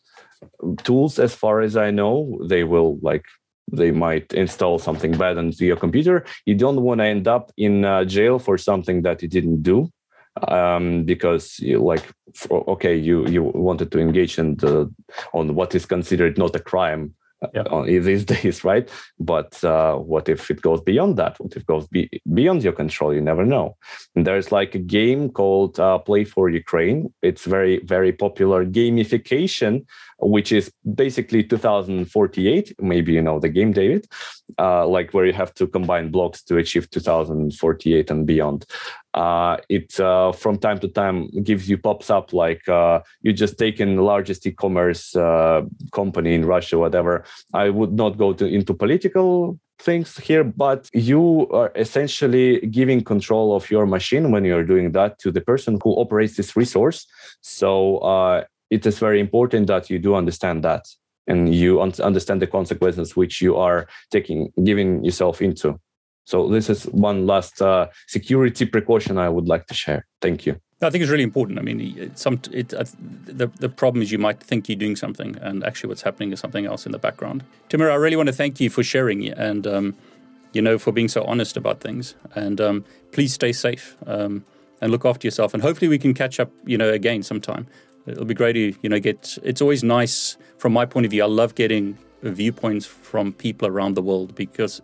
tools. 0.83 1.18
As 1.18 1.35
far 1.35 1.61
as 1.61 1.77
I 1.77 1.90
know, 1.90 2.38
they 2.46 2.64
will 2.64 2.98
like 3.03 3.25
they 3.70 3.90
might 3.90 4.33
install 4.35 4.79
something 4.79 5.12
bad 5.12 5.38
onto 5.38 5.64
your 5.64 5.77
computer. 5.77 6.25
You 6.46 6.55
don't 6.55 6.83
want 6.83 7.01
to 7.01 7.05
end 7.05 7.29
up 7.29 7.53
in 7.57 7.85
uh, 7.85 8.05
jail 8.05 8.38
for 8.38 8.59
something 8.59 9.03
that 9.03 9.22
you 9.22 9.29
didn't 9.29 9.62
do 9.62 9.90
um, 10.48 11.05
because 11.05 11.59
you 11.59 11.79
like 11.79 12.05
for, 12.35 12.68
okay 12.70 12.96
you 12.96 13.27
you 13.29 13.42
wanted 13.42 13.92
to 13.92 13.98
engage 13.98 14.38
in 14.38 14.57
the 14.57 14.92
on 15.35 15.55
what 15.55 15.75
is 15.75 15.87
considered 15.87 16.38
not 16.38 16.57
a 16.57 16.61
crime 16.61 17.14
yeah. 17.55 17.62
Uh, 17.72 17.85
these 17.85 18.24
days, 18.37 18.64
right? 18.64 18.88
But 19.18 19.62
uh, 19.64 19.96
what 19.96 20.28
if 20.28 20.50
it 20.50 20.61
goes 20.62 20.81
beyond 20.81 21.16
that? 21.16 21.38
What 21.40 21.52
if 21.52 21.62
it 21.62 21.66
goes 21.66 21.87
be- 21.88 22.11
beyond 22.33 22.62
your 22.62 22.72
control? 22.72 23.14
You 23.14 23.20
never 23.20 23.44
know. 23.44 23.76
And 24.14 24.26
there's 24.26 24.52
like 24.52 24.74
a 24.74 24.78
game 24.78 25.31
called 25.31 25.81
uh, 25.81 25.98
Play 25.98 26.24
for 26.24 26.48
Ukraine. 26.48 27.12
It's 27.22 27.44
very, 27.44 27.81
very 27.85 28.12
popular 28.12 28.64
gamification, 28.66 29.85
which 30.18 30.52
is 30.52 30.72
basically 30.94 31.42
2048. 31.44 32.74
Maybe 32.81 33.12
you 33.12 33.22
know 33.22 33.40
the 33.40 33.48
game, 33.48 33.72
David, 33.72 34.07
uh, 34.58 34.86
like 34.86 35.12
where 35.12 35.26
you 35.26 35.32
have 35.32 35.54
to 35.54 35.66
combine 35.66 36.10
blocks 36.10 36.42
to 36.44 36.56
achieve 36.56 36.90
2048 36.90 38.10
and 38.10 38.26
beyond 38.26 38.66
uh, 39.14 39.56
it 39.68 39.98
uh, 40.00 40.32
from 40.32 40.58
time 40.58 40.78
to 40.78 40.88
time 40.88 41.28
gives 41.42 41.68
you 41.68 41.76
pops 41.76 42.08
up 42.10 42.32
like 42.32 42.66
uh, 42.68 43.00
you 43.20 43.32
just 43.32 43.58
taken 43.58 43.96
the 43.96 44.02
largest 44.02 44.46
e-commerce 44.46 45.14
uh, 45.14 45.62
company 45.92 46.34
in 46.34 46.44
Russia, 46.44 46.78
whatever. 46.78 47.24
I 47.52 47.68
would 47.68 47.92
not 47.92 48.16
go 48.16 48.32
to, 48.32 48.46
into 48.46 48.72
political 48.72 49.58
things 49.78 50.16
here, 50.16 50.44
but 50.44 50.88
you 50.94 51.48
are 51.50 51.72
essentially 51.74 52.60
giving 52.60 53.04
control 53.04 53.54
of 53.54 53.70
your 53.70 53.84
machine 53.84 54.30
when 54.30 54.44
you're 54.44 54.64
doing 54.64 54.92
that 54.92 55.18
to 55.18 55.30
the 55.30 55.40
person 55.40 55.78
who 55.82 55.92
operates 56.00 56.36
this 56.36 56.56
resource. 56.56 57.06
So 57.42 57.98
uh, 57.98 58.44
it 58.70 58.86
is 58.86 58.98
very 58.98 59.20
important 59.20 59.66
that 59.66 59.90
you 59.90 59.98
do 59.98 60.14
understand 60.14 60.64
that 60.64 60.86
and 61.26 61.54
you 61.54 61.80
understand 61.80 62.42
the 62.42 62.46
consequences 62.46 63.16
which 63.16 63.40
you 63.40 63.56
are 63.56 63.87
taking, 64.11 64.52
giving 64.64 65.04
yourself 65.04 65.40
into. 65.40 65.78
So 66.24 66.48
this 66.48 66.70
is 66.70 66.85
one 66.85 67.26
last 67.26 67.61
uh, 67.61 67.88
security 68.06 68.64
precaution 68.66 69.18
I 69.18 69.28
would 69.28 69.48
like 69.48 69.66
to 69.66 69.74
share. 69.74 70.06
Thank 70.20 70.46
you. 70.46 70.56
I 70.80 70.90
think 70.90 71.02
it's 71.02 71.11
really 71.11 71.22
important. 71.22 71.58
I 71.58 71.62
mean, 71.62 72.11
some 72.16 72.40
it, 72.50 72.74
uh, 72.74 72.85
the 73.24 73.48
the 73.61 73.68
problem 73.68 74.02
is 74.02 74.11
you 74.11 74.18
might 74.18 74.40
think 74.42 74.68
you're 74.68 74.76
doing 74.76 74.96
something, 74.96 75.37
and 75.40 75.64
actually 75.64 75.88
what's 75.88 76.02
happening 76.02 76.32
is 76.32 76.40
something 76.40 76.66
else 76.66 76.87
in 76.87 76.92
the 76.92 76.98
background. 76.98 77.44
Timur, 77.68 77.90
I 77.90 77.94
really 77.94 78.16
want 78.16 78.28
to 78.28 78.32
thank 78.32 78.61
you 78.61 78.68
for 78.68 78.82
sharing 78.82 79.28
and 79.28 79.66
um, 79.66 79.94
you 80.52 80.61
know 80.61 80.78
for 80.78 80.92
being 80.92 81.08
so 81.08 81.22
honest 81.24 81.56
about 81.56 81.80
things. 81.80 82.16
And 82.35 82.61
um, 82.61 82.85
please 83.12 83.32
stay 83.32 83.52
safe 83.52 83.96
um, 84.06 84.44
and 84.80 84.90
look 84.90 85.04
after 85.04 85.26
yourself. 85.26 85.54
And 85.54 85.62
hopefully 85.62 85.88
we 85.88 85.98
can 85.98 86.14
catch 86.14 86.40
up, 86.40 86.50
you 86.66 86.76
know, 86.76 86.90
again 86.90 87.22
sometime. 87.22 87.66
It'll 88.06 88.24
be 88.24 88.34
great 88.34 88.54
to 88.54 88.74
you 88.82 88.88
know 88.88 89.00
get. 89.00 89.38
It's 89.42 89.60
always 89.60 89.82
nice 89.82 90.36
from 90.58 90.72
my 90.72 90.86
point 90.86 91.06
of 91.06 91.10
view. 91.10 91.22
I 91.22 91.26
love 91.26 91.54
getting 91.54 91.98
viewpoints 92.22 92.86
from 92.86 93.32
people 93.32 93.66
around 93.66 93.94
the 93.94 94.02
world 94.02 94.34
because 94.34 94.80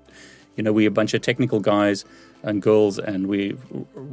you 0.59 0.65
know, 0.65 0.73
we're 0.73 0.89
a 0.89 0.91
bunch 0.91 1.15
of 1.15 1.23
technical 1.23 1.61
guys 1.61 2.05
and 2.43 2.61
girls, 2.61 2.99
and 2.99 3.29
we, 3.29 3.57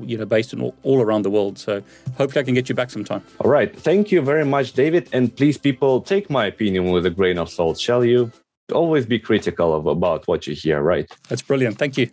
you 0.03 0.17
know, 0.17 0.25
based 0.25 0.53
in 0.53 0.61
all, 0.61 0.75
all, 0.83 1.01
around 1.01 1.23
the 1.23 1.29
world. 1.29 1.57
So 1.57 1.81
hopefully, 2.17 2.41
I 2.41 2.43
can 2.43 2.53
get 2.53 2.69
you 2.69 2.75
back 2.75 2.91
sometime. 2.91 3.23
All 3.39 3.49
right, 3.49 3.75
thank 3.75 4.11
you 4.11 4.21
very 4.21 4.45
much, 4.45 4.73
David. 4.73 5.09
And 5.11 5.35
please, 5.35 5.57
people, 5.57 6.01
take 6.01 6.29
my 6.29 6.45
opinion 6.45 6.91
with 6.91 7.05
a 7.05 7.09
grain 7.09 7.39
of 7.39 7.49
salt, 7.49 7.79
shall 7.79 8.05
you? 8.05 8.31
Always 8.71 9.05
be 9.05 9.19
critical 9.19 9.73
of 9.73 9.87
about 9.87 10.27
what 10.27 10.47
you 10.47 10.53
hear, 10.53 10.81
right? 10.81 11.11
That's 11.29 11.41
brilliant. 11.41 11.77
Thank 11.77 11.97
you. 11.97 12.09